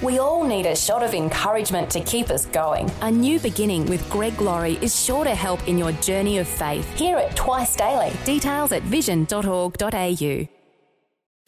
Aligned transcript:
We 0.00 0.20
all 0.20 0.44
need 0.44 0.66
a 0.66 0.76
shot 0.76 1.02
of 1.02 1.12
encouragement 1.12 1.90
to 1.90 2.00
keep 2.00 2.30
us 2.30 2.46
going. 2.46 2.88
A 3.00 3.10
new 3.10 3.40
beginning 3.40 3.86
with 3.86 4.08
Greg 4.08 4.40
Laurie 4.40 4.78
is 4.80 5.04
sure 5.04 5.24
to 5.24 5.34
help 5.34 5.66
in 5.66 5.76
your 5.76 5.90
journey 5.92 6.38
of 6.38 6.46
faith. 6.46 6.88
Hear 6.96 7.18
it 7.18 7.34
twice 7.34 7.74
daily. 7.74 8.12
Details 8.24 8.70
at 8.70 8.84
vision.org.au. 8.84 10.46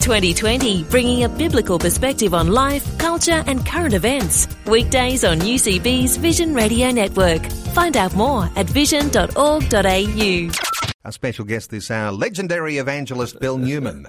2020, 0.00 0.84
bringing 0.84 1.24
a 1.24 1.28
biblical 1.28 1.78
perspective 1.78 2.34
on 2.34 2.48
life, 2.48 2.98
culture, 2.98 3.44
and 3.46 3.64
current 3.64 3.94
events. 3.94 4.48
Weekdays 4.66 5.24
on 5.24 5.38
UCB's 5.38 6.16
Vision 6.16 6.54
Radio 6.54 6.90
Network. 6.90 7.46
Find 7.74 7.96
out 7.96 8.16
more 8.16 8.48
at 8.56 8.66
vision.org.au. 8.66 10.79
Our 11.02 11.12
special 11.12 11.46
guest 11.46 11.70
this 11.70 11.90
hour, 11.90 12.12
legendary 12.12 12.76
evangelist 12.76 13.40
Bill 13.40 13.56
Newman. 13.56 14.06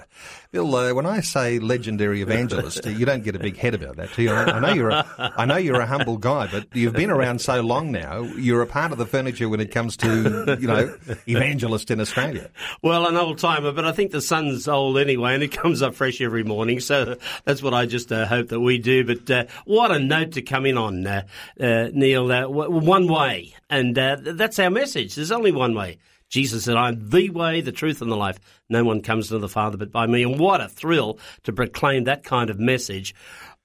Bill, 0.50 0.76
uh, 0.76 0.92
when 0.92 1.06
I 1.06 1.20
say 1.20 1.58
legendary 1.58 2.20
evangelist, 2.20 2.84
you 2.84 3.06
don't 3.06 3.24
get 3.24 3.34
a 3.34 3.38
big 3.38 3.56
head 3.56 3.72
about 3.72 3.96
that, 3.96 4.10
do 4.14 4.22
you? 4.22 4.30
I 4.30 4.58
know 4.58 4.74
you're 4.74 4.90
a, 4.90 5.32
I 5.38 5.46
know 5.46 5.56
you're 5.56 5.80
a 5.80 5.86
humble 5.86 6.18
guy, 6.18 6.48
but 6.52 6.66
you've 6.74 6.92
been 6.92 7.10
around 7.10 7.40
so 7.40 7.62
long 7.62 7.92
now. 7.92 8.20
You're 8.36 8.60
a 8.60 8.66
part 8.66 8.92
of 8.92 8.98
the 8.98 9.06
furniture 9.06 9.48
when 9.48 9.58
it 9.58 9.70
comes 9.70 9.96
to, 9.96 10.58
you 10.60 10.66
know, 10.66 10.94
evangelist 11.26 11.90
in 11.90 11.98
Australia. 11.98 12.50
Well, 12.82 13.06
an 13.06 13.16
old 13.16 13.38
timer, 13.38 13.72
but 13.72 13.86
I 13.86 13.92
think 13.92 14.10
the 14.10 14.20
sun's 14.20 14.68
old 14.68 14.98
anyway, 14.98 15.32
and 15.32 15.42
it 15.42 15.52
comes 15.52 15.80
up 15.80 15.94
fresh 15.94 16.20
every 16.20 16.44
morning. 16.44 16.78
So 16.78 17.16
that's 17.46 17.62
what 17.62 17.72
I 17.72 17.86
just 17.86 18.12
uh, 18.12 18.26
hope 18.26 18.48
that 18.48 18.60
we 18.60 18.76
do. 18.76 19.02
But 19.02 19.30
uh, 19.30 19.44
what 19.64 19.92
a 19.92 19.98
note 19.98 20.32
to 20.32 20.42
come 20.42 20.66
in 20.66 20.76
on, 20.76 21.06
uh, 21.06 21.22
uh, 21.58 21.88
Neil. 21.94 22.30
Uh, 22.30 22.48
one 22.48 23.08
way, 23.08 23.54
and 23.70 23.96
that's 23.96 24.58
our 24.58 24.68
message. 24.68 25.14
There's 25.14 25.32
only 25.32 25.52
one 25.52 25.74
way. 25.74 25.96
Jesus 26.32 26.64
said, 26.64 26.76
I'm 26.76 27.10
the 27.10 27.28
way, 27.28 27.60
the 27.60 27.72
truth, 27.72 28.00
and 28.00 28.10
the 28.10 28.16
life. 28.16 28.40
No 28.70 28.84
one 28.84 29.02
comes 29.02 29.28
to 29.28 29.38
the 29.38 29.50
Father 29.50 29.76
but 29.76 29.92
by 29.92 30.06
me. 30.06 30.22
And 30.22 30.40
what 30.40 30.62
a 30.62 30.68
thrill 30.68 31.18
to 31.42 31.52
proclaim 31.52 32.04
that 32.04 32.24
kind 32.24 32.48
of 32.48 32.58
message 32.58 33.14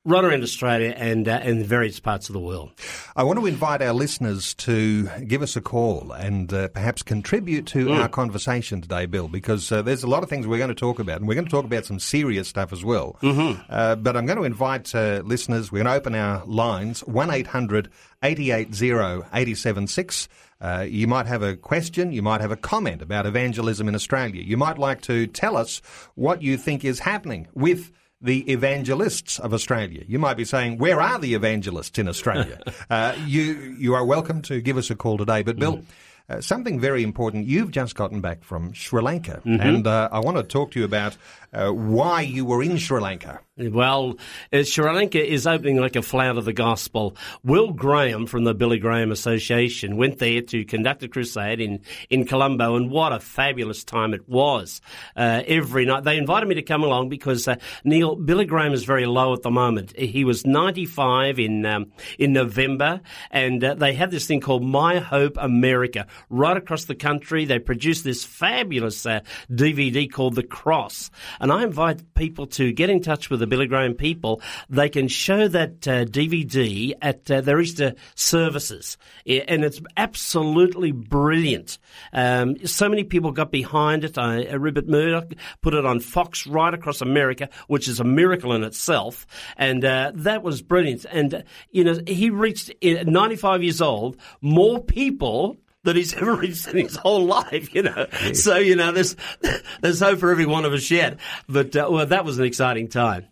right 0.08 0.24
around 0.24 0.42
Australia 0.42 0.94
and 0.96 1.28
uh, 1.28 1.42
in 1.44 1.64
various 1.64 2.00
parts 2.00 2.30
of 2.30 2.34
the 2.34 2.40
world. 2.40 2.72
I 3.16 3.24
want 3.24 3.40
to 3.40 3.46
invite 3.46 3.82
our 3.82 3.94
listeners 3.94 4.54
to 4.56 5.08
give 5.28 5.42
us 5.42 5.56
a 5.58 5.62
call 5.62 6.14
and 6.14 6.52
uh, 6.54 6.70
perhaps 6.70 7.04
contribute 7.04 7.68
to 7.68 7.88
mm. 7.88 8.00
our 8.00 8.08
conversation 8.08 8.82
today, 8.82 9.06
Bill, 9.06 9.28
because 9.28 9.70
uh, 9.70 9.82
there's 9.82 10.04
a 10.04 10.08
lot 10.08 10.24
of 10.24 10.30
things 10.30 10.48
we're 10.48 10.58
going 10.58 10.70
to 10.70 10.76
talk 10.76 11.00
about, 11.00 11.20
and 11.20 11.28
we're 11.28 11.36
going 11.36 11.46
to 11.46 11.52
talk 11.52 11.66
about 11.66 11.84
some 11.84 12.00
serious 12.00 12.48
stuff 12.48 12.72
as 12.72 12.86
well. 12.86 13.18
Mm-hmm. 13.22 13.62
Uh, 13.70 13.96
but 13.98 14.16
I'm 14.16 14.26
going 14.26 14.38
to 14.38 14.46
invite 14.46 14.96
uh, 14.96 15.22
listeners. 15.26 15.72
We're 15.72 15.84
going 15.84 15.94
to 15.94 16.00
open 16.00 16.16
our 16.16 16.46
lines 16.46 17.02
one 17.02 17.30
800 17.30 17.90
880 18.24 19.28
876. 19.34 20.30
Uh, 20.60 20.86
you 20.90 21.06
might 21.06 21.28
have 21.28 21.44
a 21.44 21.56
question, 21.56 22.12
you 22.12 22.24
might 22.24 22.42
have 22.42 22.50
a 22.50 22.58
comment 22.58 23.02
about 23.02 23.28
evangelism 23.28 23.88
in 23.88 23.94
Australia. 23.94 24.42
You 24.42 24.58
might 24.58 24.80
like 24.80 25.02
to 25.02 25.28
tell 25.28 25.56
us 25.56 25.82
what 26.16 26.42
you 26.42 26.58
think 26.58 26.84
is 26.84 27.00
happening 27.00 27.48
with 27.54 27.92
the 28.20 28.52
evangelists 28.52 29.40
of 29.40 29.54
Australia. 29.54 30.04
You 30.08 30.20
might 30.20 30.38
be 30.38 30.46
saying, 30.46 30.80
where 30.80 31.00
are 31.00 31.20
the 31.20 31.36
evangelists 31.36 32.00
in 32.00 32.08
Australia? 32.08 32.60
uh, 32.90 33.16
you, 33.26 33.76
you 33.78 33.94
are 33.94 34.04
welcome 34.04 34.42
to 34.44 34.60
give 34.62 34.78
us 34.78 34.90
a 34.90 34.96
call 34.96 35.18
today. 35.18 35.44
But 35.44 35.58
Bill, 35.58 35.78
mm. 35.78 35.86
Uh, 36.30 36.42
something 36.42 36.78
very 36.78 37.04
important. 37.04 37.48
You've 37.48 37.72
just 37.72 37.96
gotten 37.96 38.20
back 38.20 38.44
from 38.44 38.74
Sri 38.74 39.02
Lanka, 39.02 39.42
mm-hmm. 39.46 39.62
and 39.62 39.88
uh, 39.88 40.10
I 40.12 40.20
want 40.20 40.36
to 40.36 40.44
talk 40.44 40.72
to 40.72 40.80
you 40.80 40.84
about 40.84 41.16
uh, 41.54 41.72
why 41.72 42.22
you 42.22 42.44
were 42.44 42.62
in 42.62 42.78
Sri 42.78 43.00
Lanka. 43.00 43.40
Well, 43.58 44.18
uh, 44.52 44.64
Sri 44.64 44.92
Lanka 44.92 45.26
is 45.26 45.48
opening 45.48 45.78
like 45.78 45.96
a 45.96 46.02
flower 46.02 46.38
of 46.38 46.46
the 46.46 46.54
gospel. 46.54 47.16
Will 47.44 47.72
Graham 47.72 48.28
from 48.28 48.44
the 48.44 48.54
Billy 48.54 48.78
Graham 48.78 49.12
Association 49.12 49.96
went 49.96 50.20
there 50.20 50.42
to 50.42 50.66
conduct 50.66 51.02
a 51.04 51.08
crusade 51.08 51.62
in, 51.62 51.80
in 52.10 52.26
Colombo, 52.26 52.76
and 52.76 52.92
what 52.92 53.14
a 53.14 53.20
fabulous 53.20 53.86
time 53.86 54.14
it 54.14 54.28
was. 54.28 54.82
Uh, 55.16 55.44
every 55.48 55.86
night. 55.86 56.04
They 56.04 56.18
invited 56.18 56.48
me 56.48 56.56
to 56.56 56.62
come 56.62 56.84
along 56.84 57.08
because, 57.08 57.48
uh, 57.48 57.56
Neil, 57.86 58.16
Billy 58.16 58.46
Graham 58.46 58.74
is 58.74 58.84
very 58.84 59.06
low 59.06 59.34
at 59.34 59.44
the 59.44 59.50
moment. 59.50 59.98
He 59.98 60.26
was 60.26 60.46
95 60.46 61.40
in, 61.40 61.66
um, 61.66 61.94
in 62.20 62.34
November, 62.34 63.00
and 63.32 63.64
uh, 63.64 63.74
they 63.76 63.94
had 63.94 64.12
this 64.12 64.28
thing 64.28 64.42
called 64.42 64.64
My 64.64 65.00
Hope 65.00 65.38
America 65.40 66.06
right 66.30 66.58
across 66.58 66.86
the 66.86 66.96
country. 66.96 67.46
They 67.46 67.60
produced 67.60 68.04
this 68.04 68.24
fabulous 68.24 69.06
DVD 69.52 70.06
uh, 70.06 70.16
called 70.16 70.36
The 70.36 70.44
Cross. 70.44 71.12
And 71.40 71.52
I 71.52 71.64
invite 71.64 72.14
people 72.14 72.48
to 72.48 72.72
get 72.72 72.90
in 72.90 73.02
touch 73.02 73.30
with 73.30 73.40
the 73.40 73.48
Billy 73.48 73.68
Graham 73.68 73.94
people. 73.94 74.42
They 74.70 74.90
can 74.90 75.08
show 75.08 75.48
that 75.48 75.88
uh, 75.88 76.06
DVD 76.06 76.94
at 77.02 77.30
uh, 77.30 77.42
their 77.42 77.60
Easter 77.60 77.94
services. 78.16 78.98
And 79.26 79.64
it's 79.64 79.82
absolutely 79.96 80.92
brilliant. 80.92 81.78
Um, 82.14 82.66
so 82.66 82.90
many 82.90 83.04
people 83.04 83.32
got 83.32 83.52
behind 83.52 84.04
it. 84.04 84.18
Uh, 84.18 84.58
Rupert 84.58 84.88
Murdoch 84.88 85.34
put 85.62 85.74
it 85.74 85.86
on 85.86 86.00
Fox 86.00 86.48
right 86.48 86.74
across 86.74 87.02
America, 87.02 87.50
which 87.68 87.88
is 87.88 88.00
a 88.00 88.04
miracle 88.04 88.54
in 88.54 88.64
itself. 88.64 89.26
And 89.58 89.84
uh, 89.84 90.12
that 90.16 90.44
was 90.44 90.62
brilliant. 90.62 91.06
And, 91.06 91.34
uh, 91.34 91.42
you 91.72 91.84
know, 91.84 92.00
he 92.08 92.30
reached 92.30 92.72
uh, 92.84 93.04
95 93.06 93.64
years 93.64 93.82
old, 93.82 94.18
more 94.42 94.84
people 94.84 95.58
that 95.88 95.96
he's 95.96 96.14
ever 96.14 96.36
reached 96.36 96.68
in 96.68 96.78
his 96.78 96.98
whole 96.98 97.26
life, 97.26 97.74
you 97.74 97.82
know. 97.82 98.08
So, 98.34 98.58
you 98.58 98.76
know, 98.76 98.92
there's, 98.92 99.16
there's 99.82 100.02
hope 100.02 100.20
for 100.20 100.30
every 100.32 100.46
one 100.46 100.66
of 100.66 100.74
us 100.74 100.92
yet. 100.92 101.18
But, 101.48 101.76
uh, 101.76 101.88
well, 101.90 102.06
that 102.06 102.26
was 102.26 102.38
an 102.38 102.46
exciting 102.46 102.90
time. 102.90 103.26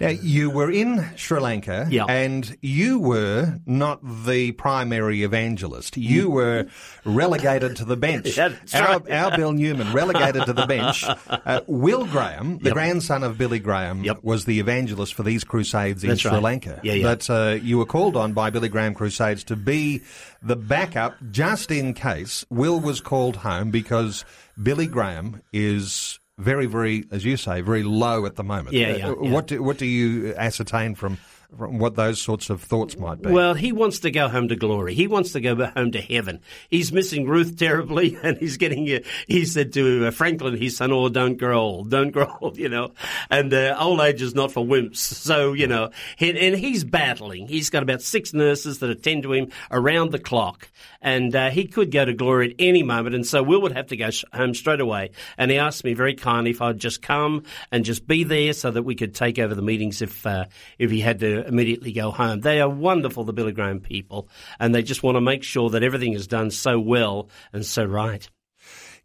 Now, 0.00 0.08
you 0.08 0.50
were 0.50 0.70
in 0.70 1.04
Sri 1.16 1.40
Lanka 1.40 1.88
and 2.08 2.56
you 2.60 2.98
were 2.98 3.60
not 3.66 4.00
the 4.02 4.52
primary 4.52 5.22
evangelist. 5.22 5.96
You 5.96 6.28
mm. 6.28 6.32
were 6.32 6.66
relegated 7.04 7.76
to 7.76 7.84
the 7.84 7.96
bench. 7.96 8.36
yeah, 8.36 8.54
our, 8.74 8.98
right. 8.98 9.10
our, 9.10 9.36
Bill 9.36 9.52
Newman 9.52 9.92
relegated 9.92 10.46
to 10.46 10.52
the 10.52 10.66
bench. 10.66 11.04
Uh, 11.44 11.60
Will 11.66 12.06
Graham, 12.06 12.58
the 12.58 12.66
yep. 12.66 12.74
grandson 12.74 13.22
of 13.22 13.36
Billy 13.36 13.58
Graham, 13.58 14.04
yep. 14.04 14.18
was 14.22 14.44
the 14.44 14.60
evangelist 14.60 15.14
for 15.14 15.22
these 15.22 15.44
crusades 15.44 16.04
in 16.04 16.10
That's 16.10 16.20
Sri 16.20 16.30
right. 16.30 16.42
Lanka. 16.42 16.80
Yeah, 16.82 16.92
yeah. 16.92 17.02
But 17.02 17.30
uh, 17.30 17.58
you 17.60 17.78
were 17.78 17.86
called 17.86 18.16
on 18.16 18.32
by 18.32 18.50
Billy 18.50 18.68
Graham 18.68 18.94
Crusades 18.94 19.44
to 19.44 19.56
be 19.56 20.02
the 20.42 20.56
backup 20.56 21.16
just 21.30 21.70
in 21.70 21.94
case 21.94 22.44
Will 22.50 22.78
was 22.80 23.00
called 23.00 23.36
home 23.36 23.70
because 23.70 24.24
Billy 24.60 24.86
Graham 24.86 25.42
is 25.52 26.18
very, 26.38 26.66
very, 26.66 27.04
as 27.10 27.24
you 27.24 27.36
say, 27.36 27.60
very 27.60 27.82
low 27.82 28.26
at 28.26 28.36
the 28.36 28.44
moment. 28.44 28.74
Yeah, 28.74 28.96
yeah. 28.96 29.08
Uh, 29.08 29.22
yeah. 29.22 29.30
What 29.30 29.46
do, 29.46 29.62
what 29.62 29.78
do 29.78 29.86
you 29.86 30.34
ascertain 30.36 30.94
from 30.94 31.18
what 31.56 31.96
those 31.96 32.20
sorts 32.20 32.50
of 32.50 32.62
thoughts 32.62 32.96
might 32.96 33.20
be. 33.20 33.30
Well, 33.30 33.54
he 33.54 33.72
wants 33.72 34.00
to 34.00 34.10
go 34.10 34.28
home 34.28 34.48
to 34.48 34.56
glory. 34.56 34.94
He 34.94 35.06
wants 35.06 35.32
to 35.32 35.40
go 35.40 35.54
home 35.66 35.92
to 35.92 36.00
heaven. 36.00 36.40
He's 36.70 36.92
missing 36.92 37.26
Ruth 37.26 37.58
terribly, 37.58 38.18
and 38.22 38.38
he's 38.38 38.56
getting. 38.56 38.90
Uh, 38.90 39.00
he 39.26 39.44
said 39.44 39.72
to 39.74 40.06
uh, 40.06 40.10
Franklin, 40.10 40.56
his 40.56 40.76
son, 40.76 40.92
"Oh, 40.92 41.08
don't 41.08 41.36
grow 41.36 41.60
old, 41.60 41.90
don't 41.90 42.10
grow 42.12 42.36
old," 42.40 42.56
you 42.56 42.68
know. 42.68 42.92
And 43.30 43.52
uh, 43.52 43.76
old 43.78 44.00
age 44.00 44.22
is 44.22 44.34
not 44.34 44.52
for 44.52 44.64
wimps. 44.64 44.96
So 44.96 45.52
you 45.52 45.66
know, 45.66 45.90
and 46.18 46.56
he's 46.56 46.84
battling. 46.84 47.48
He's 47.48 47.70
got 47.70 47.82
about 47.82 48.02
six 48.02 48.32
nurses 48.32 48.78
that 48.78 48.90
attend 48.90 49.24
to 49.24 49.32
him 49.32 49.50
around 49.70 50.12
the 50.12 50.18
clock, 50.18 50.68
and 51.00 51.34
uh, 51.34 51.50
he 51.50 51.66
could 51.66 51.90
go 51.90 52.04
to 52.04 52.14
glory 52.14 52.50
at 52.50 52.56
any 52.58 52.82
moment. 52.82 53.14
And 53.14 53.26
so 53.26 53.42
Will 53.42 53.62
would 53.62 53.76
have 53.76 53.88
to 53.88 53.96
go 53.96 54.10
home 54.32 54.54
straight 54.54 54.80
away. 54.80 55.10
And 55.36 55.50
he 55.50 55.58
asked 55.58 55.84
me 55.84 55.94
very 55.94 56.14
kindly 56.14 56.50
if 56.52 56.62
I'd 56.62 56.78
just 56.78 57.02
come 57.02 57.44
and 57.70 57.84
just 57.84 58.06
be 58.06 58.24
there 58.24 58.52
so 58.52 58.70
that 58.70 58.82
we 58.82 58.94
could 58.94 59.14
take 59.14 59.38
over 59.38 59.54
the 59.54 59.62
meetings 59.62 60.02
if 60.02 60.26
uh, 60.26 60.46
if 60.78 60.90
he 60.90 61.00
had 61.00 61.20
to 61.20 61.41
immediately 61.46 61.92
go 61.92 62.10
home. 62.10 62.40
They 62.40 62.60
are 62.60 62.68
wonderful, 62.68 63.24
the 63.24 63.32
Billy 63.32 63.52
Graham 63.52 63.80
people, 63.80 64.28
and 64.58 64.74
they 64.74 64.82
just 64.82 65.02
want 65.02 65.16
to 65.16 65.20
make 65.20 65.42
sure 65.42 65.70
that 65.70 65.82
everything 65.82 66.12
is 66.12 66.26
done 66.26 66.50
so 66.50 66.78
well 66.78 67.28
and 67.52 67.64
so 67.64 67.84
right. 67.84 68.28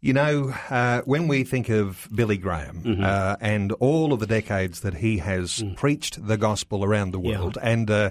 You 0.00 0.12
know, 0.12 0.54
uh, 0.70 1.02
when 1.06 1.26
we 1.26 1.42
think 1.42 1.68
of 1.70 2.08
Billy 2.14 2.36
Graham 2.36 2.82
mm-hmm. 2.84 3.02
uh, 3.02 3.34
and 3.40 3.72
all 3.72 4.12
of 4.12 4.20
the 4.20 4.28
decades 4.28 4.80
that 4.80 4.94
he 4.94 5.18
has 5.18 5.58
mm. 5.58 5.74
preached 5.74 6.24
the 6.24 6.36
gospel 6.36 6.84
around 6.84 7.10
the 7.10 7.18
world 7.18 7.58
yeah. 7.60 7.68
and 7.68 7.90
uh, 7.90 8.10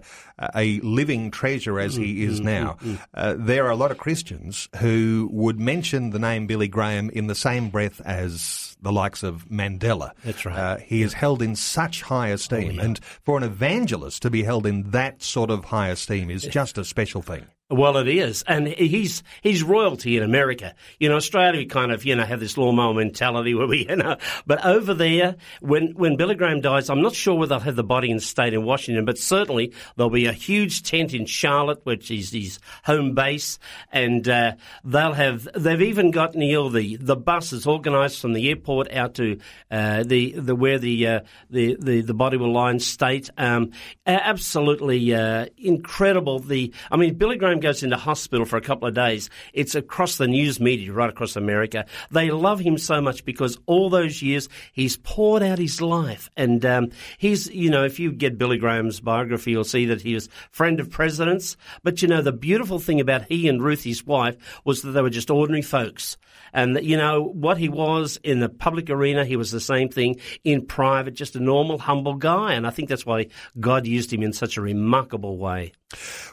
a 0.53 0.81
living 0.81 1.31
treasure 1.31 1.79
as 1.79 1.93
mm-hmm. 1.93 2.03
he 2.03 2.23
is 2.25 2.41
mm-hmm. 2.41 2.45
now, 2.45 2.77
mm-hmm. 2.81 2.95
uh, 3.13 3.35
there 3.37 3.65
are 3.65 3.71
a 3.71 3.77
lot 3.77 3.91
of 3.91 3.97
Christians 3.97 4.67
who 4.79 5.29
would 5.31 5.61
mention 5.61 6.09
the 6.09 6.19
name 6.19 6.45
Billy 6.45 6.67
Graham 6.67 7.09
in 7.11 7.27
the 7.27 7.35
same 7.35 7.69
breath 7.69 8.01
as 8.01 8.75
the 8.81 8.91
likes 8.91 9.23
of 9.23 9.45
Mandela. 9.45 10.11
That's 10.25 10.45
right. 10.45 10.57
Uh, 10.57 10.77
he 10.77 11.01
is 11.01 11.13
held 11.13 11.41
in 11.41 11.55
such 11.55 12.01
high 12.01 12.29
esteem. 12.29 12.71
Oh, 12.71 12.73
yeah. 12.73 12.81
And 12.83 12.99
for 13.23 13.37
an 13.37 13.43
evangelist 13.43 14.21
to 14.23 14.29
be 14.29 14.43
held 14.43 14.65
in 14.65 14.91
that 14.91 15.23
sort 15.23 15.49
of 15.49 15.63
high 15.63 15.87
esteem 15.87 16.29
is 16.29 16.43
just 16.43 16.78
a 16.78 16.83
special 16.83 17.22
thing. 17.22 17.45
Well, 17.69 17.97
it 17.97 18.08
is, 18.08 18.46
and 18.47 18.66
he's 18.66 19.23
he's 19.41 19.61
royalty 19.61 20.16
in 20.16 20.23
America. 20.23 20.73
You 21.02 21.09
know, 21.09 21.17
Australia 21.17 21.59
we 21.59 21.66
kind 21.66 21.91
of 21.91 22.05
you 22.05 22.16
know 22.16 22.23
have 22.23 22.40
this 22.40 22.58
lawnmower 22.58 22.93
mentality 22.93 23.53
where 23.53 23.67
we 23.67 23.85
you 23.90 23.97
know, 23.97 24.16
but 24.46 24.66
over 24.66 24.93
there 24.93 25.35
when 25.59 25.90
when 25.96 26.16
Billy 26.16 26.35
Graham 26.35 26.61
dies, 26.61 26.90
I'm 26.90 27.02
not 27.02 27.14
sure 27.14 27.35
whether 27.35 27.49
they'll 27.49 27.59
have 27.59 27.75
the 27.75 27.84
body 27.84 28.09
in 28.09 28.22
state 28.22 28.53
in 28.53 28.64
Washington, 28.64 29.03
but 29.03 29.17
certainly 29.17 29.73
there'll 29.97 30.09
be 30.09 30.28
a 30.28 30.31
huge 30.31 30.81
tent 30.81 31.14
in 31.14 31.25
Charlotte, 31.25 31.81
which 31.84 32.09
is 32.09 32.31
his 32.31 32.59
home 32.85 33.14
base, 33.14 33.59
and 33.91 34.29
uh, 34.29 34.53
they'll 34.85 35.11
have 35.11 35.46
they've 35.53 35.81
even 35.81 36.11
got 36.11 36.35
Neil 36.35 36.69
the 36.69 36.96
the 36.96 37.17
buses 37.17 37.67
organised 37.67 38.22
from 38.22 38.31
the 38.31 38.47
airport 38.47 38.93
out 38.93 39.16
to 39.16 39.40
uh, 39.72 40.03
the 40.03 40.31
the 40.31 40.55
where 40.55 40.79
the, 40.79 41.05
uh, 41.05 41.19
the 41.49 41.75
the 41.78 41.99
the 41.99 42.14
body 42.14 42.37
will 42.37 42.53
lie 42.53 42.72
in 42.72 42.79
state. 42.79 43.29
Um, 43.37 43.72
absolutely 44.05 45.14
uh, 45.14 45.47
incredible. 45.58 46.40
The 46.40 46.73
I 46.90 46.96
mean 46.96 47.16
Billy 47.16 47.35
Graham 47.35 47.56
Graham 47.57 47.71
goes 47.71 47.83
into 47.83 47.97
hospital 47.97 48.45
for 48.45 48.57
a 48.57 48.61
couple 48.61 48.87
of 48.87 48.93
days, 48.93 49.29
it's 49.53 49.75
across 49.75 50.17
the 50.17 50.27
news 50.27 50.59
media, 50.59 50.93
right 50.93 51.09
across 51.09 51.35
America. 51.35 51.85
They 52.11 52.29
love 52.29 52.59
him 52.59 52.77
so 52.77 53.01
much 53.01 53.25
because 53.25 53.57
all 53.65 53.89
those 53.89 54.21
years 54.21 54.47
he's 54.73 54.97
poured 54.97 55.41
out 55.41 55.57
his 55.57 55.81
life. 55.81 56.29
And 56.37 56.63
um, 56.65 56.91
he's, 57.17 57.47
you 57.47 57.69
know, 57.69 57.83
if 57.83 57.99
you 57.99 58.11
get 58.11 58.37
Billy 58.37 58.57
Graham's 58.57 58.99
biography, 58.99 59.51
you'll 59.51 59.63
see 59.63 59.85
that 59.87 60.01
he 60.01 60.13
was 60.13 60.29
friend 60.51 60.79
of 60.79 60.91
presidents. 60.91 61.57
But, 61.83 62.01
you 62.01 62.07
know, 62.07 62.21
the 62.21 62.31
beautiful 62.31 62.79
thing 62.79 62.99
about 62.99 63.25
he 63.25 63.47
and 63.47 63.63
Ruth, 63.63 63.83
his 63.83 64.05
wife, 64.05 64.37
was 64.63 64.81
that 64.83 64.91
they 64.91 65.01
were 65.01 65.09
just 65.09 65.31
ordinary 65.31 65.63
folks. 65.63 66.17
And, 66.53 66.79
you 66.81 66.97
know, 66.97 67.23
what 67.23 67.57
he 67.57 67.69
was 67.69 68.19
in 68.23 68.39
the 68.39 68.49
public 68.49 68.89
arena, 68.89 69.25
he 69.25 69.35
was 69.35 69.51
the 69.51 69.59
same 69.59 69.89
thing 69.89 70.19
in 70.43 70.65
private, 70.65 71.13
just 71.13 71.35
a 71.35 71.39
normal, 71.39 71.77
humble 71.77 72.15
guy. 72.15 72.53
And 72.53 72.65
I 72.65 72.69
think 72.69 72.89
that's 72.89 73.05
why 73.05 73.27
God 73.59 73.85
used 73.87 74.13
him 74.13 74.23
in 74.23 74.33
such 74.33 74.57
a 74.57 74.61
remarkable 74.61 75.37
way. 75.37 75.73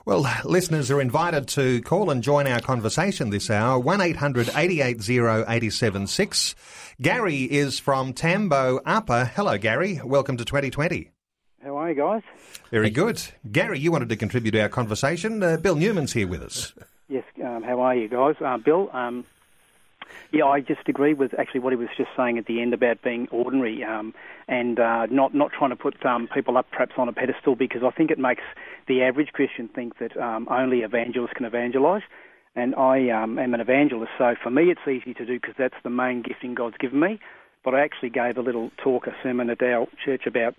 Well, 0.05 0.27
listeners 0.45 0.91
are 0.91 1.01
invited 1.01 1.49
to 1.49 1.81
call 1.83 2.11
and 2.11 2.23
join 2.23 2.47
our 2.47 2.61
conversation 2.61 3.31
this 3.31 3.51
hour, 3.51 3.79
880 3.79 4.81
880 4.81 5.43
876. 5.43 6.55
Gary 7.01 7.43
is 7.43 7.79
from 7.79 8.13
Tambo 8.13 8.81
Upper. 8.85 9.25
Hello, 9.25 9.57
Gary. 9.57 10.01
Welcome 10.05 10.37
to 10.37 10.45
2020. 10.45 11.11
How 11.63 11.77
are 11.77 11.89
you 11.91 11.95
guys? 11.95 12.23
Very 12.71 12.91
good. 12.91 13.23
Gary, 13.51 13.79
you 13.79 13.91
wanted 13.91 14.11
to 14.11 14.17
contribute 14.17 14.53
to 14.53 14.61
our 14.61 14.69
conversation. 14.69 15.43
Uh, 15.43 15.57
Bill 15.57 15.77
Newman's 15.77 16.13
here 16.13 16.29
with 16.29 16.43
us. 16.43 16.75
Yes, 17.09 17.25
um, 17.43 17.63
how 17.63 17.81
are 17.81 17.95
you 17.95 18.09
guys? 18.09 18.35
Uh, 18.45 18.59
Bill, 18.59 18.91
um, 18.93 19.25
yeah, 20.35 20.47
I 20.47 20.61
just 20.61 20.89
agree 20.89 21.15
with 21.15 21.33
actually 21.39 21.61
what 21.61 21.73
he 21.73 21.77
was 21.77 21.89
just 21.97 22.11
saying 22.17 22.39
at 22.39 22.47
the 22.47 22.61
end 22.61 22.75
about 22.75 23.03
being 23.03 23.29
ordinary 23.31 23.85
um, 23.85 24.13
and 24.49 24.81
uh, 24.81 25.07
not 25.07 25.33
not 25.33 25.53
trying 25.57 25.71
to 25.71 25.77
put 25.77 26.05
um, 26.05 26.29
people 26.35 26.57
up 26.57 26.67
perhaps 26.73 26.93
on 26.99 27.09
a 27.09 27.13
pedestal 27.13 27.55
because 27.55 27.83
I 27.85 27.91
think 27.91 28.11
it 28.11 28.19
makes 28.19 28.43
the 28.89 29.03
average 29.03 29.29
Christian 29.33 29.69
think 29.69 29.99
that 29.99 30.17
um, 30.17 30.49
only 30.51 30.79
evangelists 30.79 31.35
can 31.37 31.47
evangelise. 31.47 32.03
And 32.57 32.75
I 32.75 33.11
um, 33.11 33.39
am 33.39 33.55
an 33.55 33.61
evangelist, 33.61 34.13
so 34.19 34.35
for 34.43 34.51
me 34.51 34.65
it's 34.71 34.81
easy 34.89 35.15
to 35.15 35.25
do 35.25 35.41
because 35.41 35.55
that's 35.57 35.75
the 35.85 35.91
main 35.91 36.23
gifting 36.23 36.55
God's 36.55 36.77
given 36.79 36.99
me. 36.99 37.21
But 37.65 37.75
I 37.75 37.81
actually 37.83 38.11
gave 38.11 38.37
a 38.37 38.43
little 38.43 38.71
talk, 38.83 39.07
a 39.07 39.15
sermon 39.23 39.51
at 39.51 39.63
our 39.63 39.87
church 40.05 40.23
about 40.27 40.55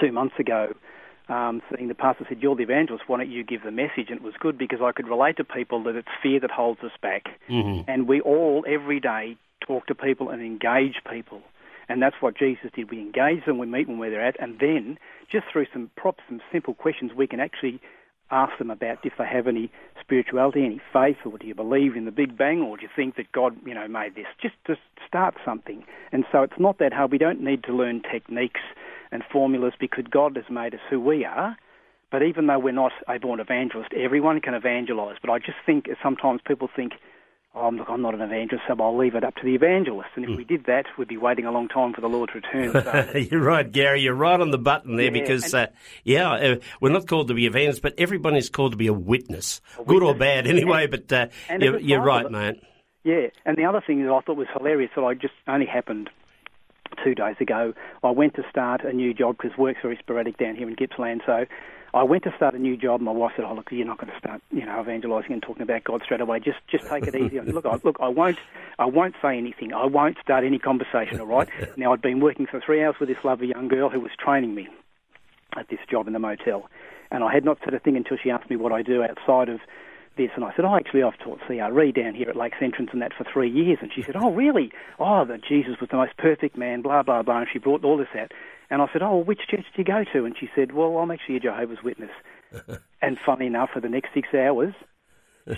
two 0.00 0.12
months 0.12 0.34
ago 0.38 0.74
um, 1.28 1.62
saying 1.70 1.88
the 1.88 1.94
pastor 1.94 2.26
said, 2.28 2.38
"You're 2.40 2.56
the 2.56 2.62
evangelist. 2.62 3.04
Why 3.06 3.18
don't 3.18 3.30
you 3.30 3.44
give 3.44 3.62
the 3.62 3.70
message?" 3.70 4.08
And 4.08 4.16
it 4.16 4.22
was 4.22 4.34
good 4.38 4.58
because 4.58 4.80
I 4.82 4.92
could 4.92 5.08
relate 5.08 5.36
to 5.36 5.44
people 5.44 5.82
that 5.84 5.96
it's 5.96 6.08
fear 6.22 6.40
that 6.40 6.50
holds 6.50 6.80
us 6.82 6.92
back, 7.02 7.24
mm-hmm. 7.48 7.90
and 7.90 8.08
we 8.08 8.20
all 8.20 8.64
every 8.66 9.00
day 9.00 9.36
talk 9.66 9.86
to 9.86 9.94
people 9.94 10.30
and 10.30 10.42
engage 10.42 10.96
people, 11.10 11.42
and 11.88 12.02
that's 12.02 12.16
what 12.20 12.36
Jesus 12.36 12.70
did. 12.74 12.90
We 12.90 12.98
engage 12.98 13.44
them, 13.44 13.58
we 13.58 13.66
meet 13.66 13.86
them 13.86 13.98
where 13.98 14.10
they're 14.10 14.24
at, 14.24 14.40
and 14.40 14.58
then 14.58 14.98
just 15.30 15.46
through 15.52 15.66
some 15.72 15.90
props, 15.96 16.22
some 16.28 16.40
simple 16.50 16.74
questions, 16.74 17.12
we 17.14 17.26
can 17.26 17.40
actually 17.40 17.80
ask 18.30 18.58
them 18.58 18.70
about 18.70 18.98
if 19.04 19.14
they 19.18 19.26
have 19.26 19.46
any 19.46 19.70
spirituality, 20.00 20.64
any 20.64 20.80
faith, 20.92 21.16
or 21.24 21.38
do 21.38 21.46
you 21.46 21.54
believe 21.54 21.96
in 21.96 22.04
the 22.04 22.10
Big 22.10 22.36
Bang, 22.36 22.60
or 22.60 22.76
do 22.76 22.82
you 22.82 22.88
think 22.94 23.16
that 23.16 23.30
God, 23.32 23.56
you 23.64 23.74
know, 23.74 23.88
made 23.88 24.14
this? 24.14 24.26
Just 24.40 24.54
to 24.66 24.76
start 25.06 25.34
something. 25.44 25.84
And 26.12 26.24
so 26.30 26.42
it's 26.42 26.58
not 26.58 26.78
that 26.78 26.92
hard. 26.92 27.10
We 27.10 27.18
don't 27.18 27.40
need 27.40 27.64
to 27.64 27.72
learn 27.72 28.02
techniques 28.02 28.60
and 29.10 29.22
formulas 29.32 29.74
because 29.78 30.04
God 30.10 30.36
has 30.36 30.44
made 30.50 30.74
us 30.74 30.80
who 30.90 31.00
we 31.00 31.24
are. 31.24 31.56
But 32.10 32.22
even 32.22 32.46
though 32.46 32.58
we're 32.58 32.72
not 32.72 32.92
a 33.06 33.18
born 33.18 33.38
evangelist, 33.38 33.92
everyone 33.92 34.40
can 34.40 34.54
evangelize. 34.54 35.16
But 35.20 35.30
I 35.30 35.38
just 35.38 35.58
think 35.66 35.88
sometimes 36.02 36.40
people 36.46 36.68
think, 36.74 36.92
oh, 37.54 37.68
look, 37.68 37.88
I'm 37.90 38.00
not 38.00 38.14
an 38.14 38.22
evangelist, 38.22 38.64
so 38.66 38.76
I'll 38.80 38.96
leave 38.96 39.14
it 39.14 39.24
up 39.24 39.34
to 39.36 39.44
the 39.44 39.54
evangelist. 39.54 40.08
And 40.16 40.24
if 40.24 40.30
mm. 40.30 40.36
we 40.38 40.44
did 40.44 40.64
that, 40.66 40.86
we'd 40.96 41.08
be 41.08 41.18
waiting 41.18 41.44
a 41.44 41.52
long 41.52 41.68
time 41.68 41.92
for 41.92 42.00
the 42.00 42.08
Lord 42.08 42.30
to 42.32 42.40
return. 42.40 42.72
So. 42.72 43.18
you're 43.30 43.42
right, 43.42 43.70
Gary. 43.70 44.00
You're 44.00 44.14
right 44.14 44.40
on 44.40 44.50
the 44.50 44.58
button 44.58 44.96
there 44.96 45.06
yeah, 45.06 45.20
because, 45.20 45.52
uh, 45.52 45.66
yeah, 46.02 46.32
uh, 46.32 46.56
we're 46.80 46.92
not 46.92 47.06
called 47.06 47.28
to 47.28 47.34
be 47.34 47.46
evangelists, 47.46 47.80
but 47.80 47.94
everyone 47.98 48.36
is 48.36 48.48
called 48.48 48.72
to 48.72 48.78
be 48.78 48.86
a 48.86 48.92
witness, 48.92 49.60
a 49.78 49.84
good 49.84 50.02
or 50.02 50.14
bad 50.14 50.46
anyway. 50.46 50.84
And, 50.84 50.90
but 50.90 51.12
uh, 51.12 51.26
you're, 51.58 51.78
you're 51.78 52.02
right, 52.02 52.30
mate. 52.30 52.62
Yeah, 53.04 53.28
and 53.44 53.56
the 53.56 53.64
other 53.64 53.82
thing 53.86 54.02
that 54.04 54.12
I 54.12 54.20
thought 54.20 54.36
was 54.36 54.48
hilarious 54.56 54.90
that 54.96 55.02
I 55.02 55.14
just 55.14 55.34
only 55.46 55.66
happened 55.66 56.10
two 57.04 57.14
days 57.14 57.36
ago, 57.40 57.74
I 58.02 58.10
went 58.10 58.34
to 58.34 58.42
start 58.50 58.84
a 58.84 58.92
new 58.92 59.14
job 59.14 59.36
because 59.40 59.56
work's 59.58 59.80
very 59.82 59.96
sporadic 59.96 60.38
down 60.38 60.56
here 60.56 60.68
in 60.68 60.74
Gippsland. 60.74 61.22
So 61.26 61.46
I 61.94 62.02
went 62.02 62.24
to 62.24 62.32
start 62.36 62.54
a 62.54 62.58
new 62.58 62.76
job. 62.76 63.00
And 63.00 63.06
my 63.06 63.12
wife 63.12 63.32
said, 63.36 63.44
"Oh, 63.44 63.54
look, 63.54 63.68
you're 63.70 63.86
not 63.86 63.98
going 63.98 64.12
to 64.12 64.18
start, 64.18 64.42
you 64.50 64.64
know, 64.64 64.80
evangelising 64.80 65.32
and 65.32 65.42
talking 65.42 65.62
about 65.62 65.84
God 65.84 66.02
straight 66.04 66.20
away. 66.20 66.40
Just, 66.40 66.58
just 66.70 66.86
take 66.86 67.06
it 67.06 67.14
easy." 67.14 67.40
I 67.40 67.44
said, 67.44 67.54
"Look, 67.54 67.66
I, 67.66 67.78
look, 67.82 67.96
I 68.00 68.08
won't, 68.08 68.38
I 68.78 68.86
won't 68.86 69.14
say 69.22 69.38
anything. 69.38 69.72
I 69.72 69.86
won't 69.86 70.16
start 70.22 70.44
any 70.44 70.58
conversation. 70.58 71.20
All 71.20 71.26
right." 71.26 71.48
now 71.76 71.92
I'd 71.92 72.02
been 72.02 72.20
working 72.20 72.46
for 72.46 72.60
three 72.60 72.82
hours 72.84 72.96
with 73.00 73.08
this 73.08 73.18
lovely 73.24 73.48
young 73.48 73.68
girl 73.68 73.88
who 73.88 74.00
was 74.00 74.12
training 74.18 74.54
me 74.54 74.68
at 75.56 75.68
this 75.68 75.80
job 75.90 76.06
in 76.06 76.12
the 76.12 76.18
motel, 76.18 76.68
and 77.10 77.24
I 77.24 77.32
had 77.32 77.44
not 77.44 77.58
said 77.64 77.74
a 77.74 77.78
thing 77.78 77.96
until 77.96 78.16
she 78.22 78.30
asked 78.30 78.50
me 78.50 78.56
what 78.56 78.72
I 78.72 78.82
do 78.82 79.02
outside 79.02 79.48
of 79.48 79.60
this. 80.18 80.30
And 80.34 80.44
I 80.44 80.54
said, 80.54 80.66
oh, 80.66 80.76
actually, 80.76 81.02
I've 81.02 81.18
taught 81.18 81.40
CRE 81.46 81.90
down 81.92 82.14
here 82.14 82.28
at 82.28 82.36
Lakes 82.36 82.58
Entrance 82.60 82.90
and 82.92 83.00
that 83.00 83.14
for 83.16 83.24
three 83.24 83.50
years. 83.50 83.78
And 83.80 83.90
she 83.94 84.02
said, 84.02 84.16
oh, 84.16 84.32
really? 84.32 84.70
Oh, 84.98 85.24
that 85.24 85.42
Jesus 85.42 85.80
was 85.80 85.88
the 85.90 85.96
most 85.96 86.16
perfect 86.18 86.58
man, 86.58 86.82
blah, 86.82 87.02
blah, 87.02 87.22
blah. 87.22 87.38
And 87.38 87.48
she 87.50 87.58
brought 87.58 87.84
all 87.84 87.96
this 87.96 88.08
out. 88.18 88.32
And 88.70 88.82
I 88.82 88.86
said, 88.92 89.02
oh, 89.02 89.16
well, 89.16 89.24
which 89.24 89.40
church 89.48 89.64
do 89.74 89.78
you 89.78 89.84
go 89.84 90.04
to? 90.12 90.26
And 90.26 90.36
she 90.38 90.50
said, 90.54 90.72
well, 90.72 90.98
I'm 90.98 91.10
actually 91.10 91.36
a 91.36 91.40
Jehovah's 91.40 91.82
Witness. 91.82 92.10
and 93.02 93.18
funny 93.18 93.46
enough, 93.46 93.70
for 93.72 93.80
the 93.80 93.88
next 93.88 94.12
six 94.12 94.28
hours, 94.34 94.74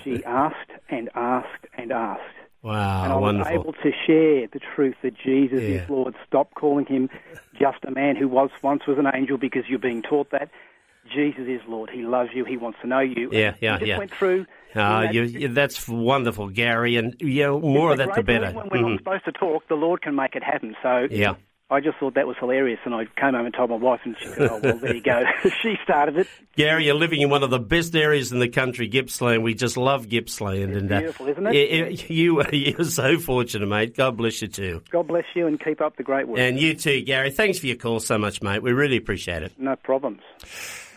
she 0.04 0.24
asked 0.26 0.70
and 0.88 1.10
asked 1.14 1.66
and 1.76 1.90
asked. 1.90 2.22
Wow, 2.62 3.04
and 3.04 3.12
I 3.12 3.16
was 3.16 3.46
able 3.48 3.72
to 3.72 3.90
share 4.06 4.46
the 4.46 4.60
truth 4.74 4.96
that 5.02 5.14
Jesus 5.16 5.62
yeah. 5.62 5.82
is 5.82 5.88
Lord. 5.88 6.14
Stop 6.26 6.54
calling 6.54 6.84
him 6.84 7.08
just 7.58 7.78
a 7.84 7.90
man 7.90 8.16
who 8.16 8.28
was 8.28 8.50
once 8.62 8.86
was 8.86 8.98
an 8.98 9.06
angel 9.14 9.38
because 9.38 9.64
you're 9.66 9.78
being 9.78 10.02
taught 10.02 10.30
that. 10.32 10.50
Jesus 11.10 11.46
is 11.46 11.60
Lord. 11.68 11.90
He 11.90 12.02
loves 12.02 12.30
you. 12.34 12.44
He 12.44 12.56
wants 12.56 12.78
to 12.82 12.86
know 12.86 13.00
you. 13.00 13.30
Yeah, 13.32 13.54
yeah, 13.60 13.78
just 13.78 13.88
yeah. 13.88 13.98
Went 13.98 14.10
through. 14.12 14.46
Uh, 14.74 15.08
you, 15.10 15.22
you, 15.22 15.48
that's 15.48 15.88
wonderful, 15.88 16.48
Gary, 16.48 16.96
and 16.96 17.16
know, 17.20 17.60
more 17.60 17.92
of 17.92 17.98
that 17.98 18.14
the 18.14 18.22
better. 18.22 18.52
When 18.52 18.68
we're 18.70 18.90
mm. 18.90 18.98
supposed 18.98 19.24
to 19.24 19.32
talk, 19.32 19.66
the 19.68 19.74
Lord 19.74 20.02
can 20.02 20.14
make 20.14 20.36
it 20.36 20.44
happen. 20.44 20.76
So 20.82 21.08
yeah. 21.10 21.34
I 21.72 21.78
just 21.80 21.98
thought 21.98 22.14
that 22.14 22.26
was 22.26 22.36
hilarious, 22.40 22.80
and 22.84 22.92
I 22.92 23.04
came 23.16 23.34
home 23.34 23.46
and 23.46 23.54
told 23.54 23.70
my 23.70 23.76
wife, 23.76 24.00
and 24.04 24.16
she 24.20 24.26
said, 24.26 24.50
"Oh 24.50 24.60
well, 24.60 24.78
there 24.78 24.94
you 24.94 25.02
go." 25.02 25.22
she 25.62 25.76
started 25.84 26.16
it. 26.18 26.26
Gary, 26.56 26.86
you're 26.86 26.96
living 26.96 27.20
in 27.20 27.30
one 27.30 27.44
of 27.44 27.50
the 27.50 27.60
best 27.60 27.94
areas 27.94 28.32
in 28.32 28.40
the 28.40 28.48
country, 28.48 28.88
Gippsland. 28.88 29.44
We 29.44 29.54
just 29.54 29.76
love 29.76 30.08
Gippsland, 30.08 30.70
it's 30.70 30.78
and 30.78 30.88
beautiful, 30.88 31.26
uh, 31.26 31.30
isn't 31.30 31.46
it? 31.46 32.10
You, 32.10 32.42
you're 32.52 32.84
so 32.84 33.18
fortunate, 33.18 33.68
mate. 33.68 33.96
God 33.96 34.16
bless 34.16 34.42
you 34.42 34.48
too. 34.48 34.82
God 34.90 35.06
bless 35.06 35.26
you, 35.34 35.46
and 35.46 35.62
keep 35.62 35.80
up 35.80 35.96
the 35.96 36.02
great 36.02 36.26
work. 36.26 36.40
And 36.40 36.58
you 36.58 36.74
too, 36.74 37.02
Gary. 37.02 37.30
Thanks 37.30 37.60
for 37.60 37.66
your 37.66 37.76
call 37.76 38.00
so 38.00 38.18
much, 38.18 38.42
mate. 38.42 38.64
We 38.64 38.72
really 38.72 38.96
appreciate 38.96 39.44
it. 39.44 39.52
No 39.56 39.76
problems. 39.76 40.22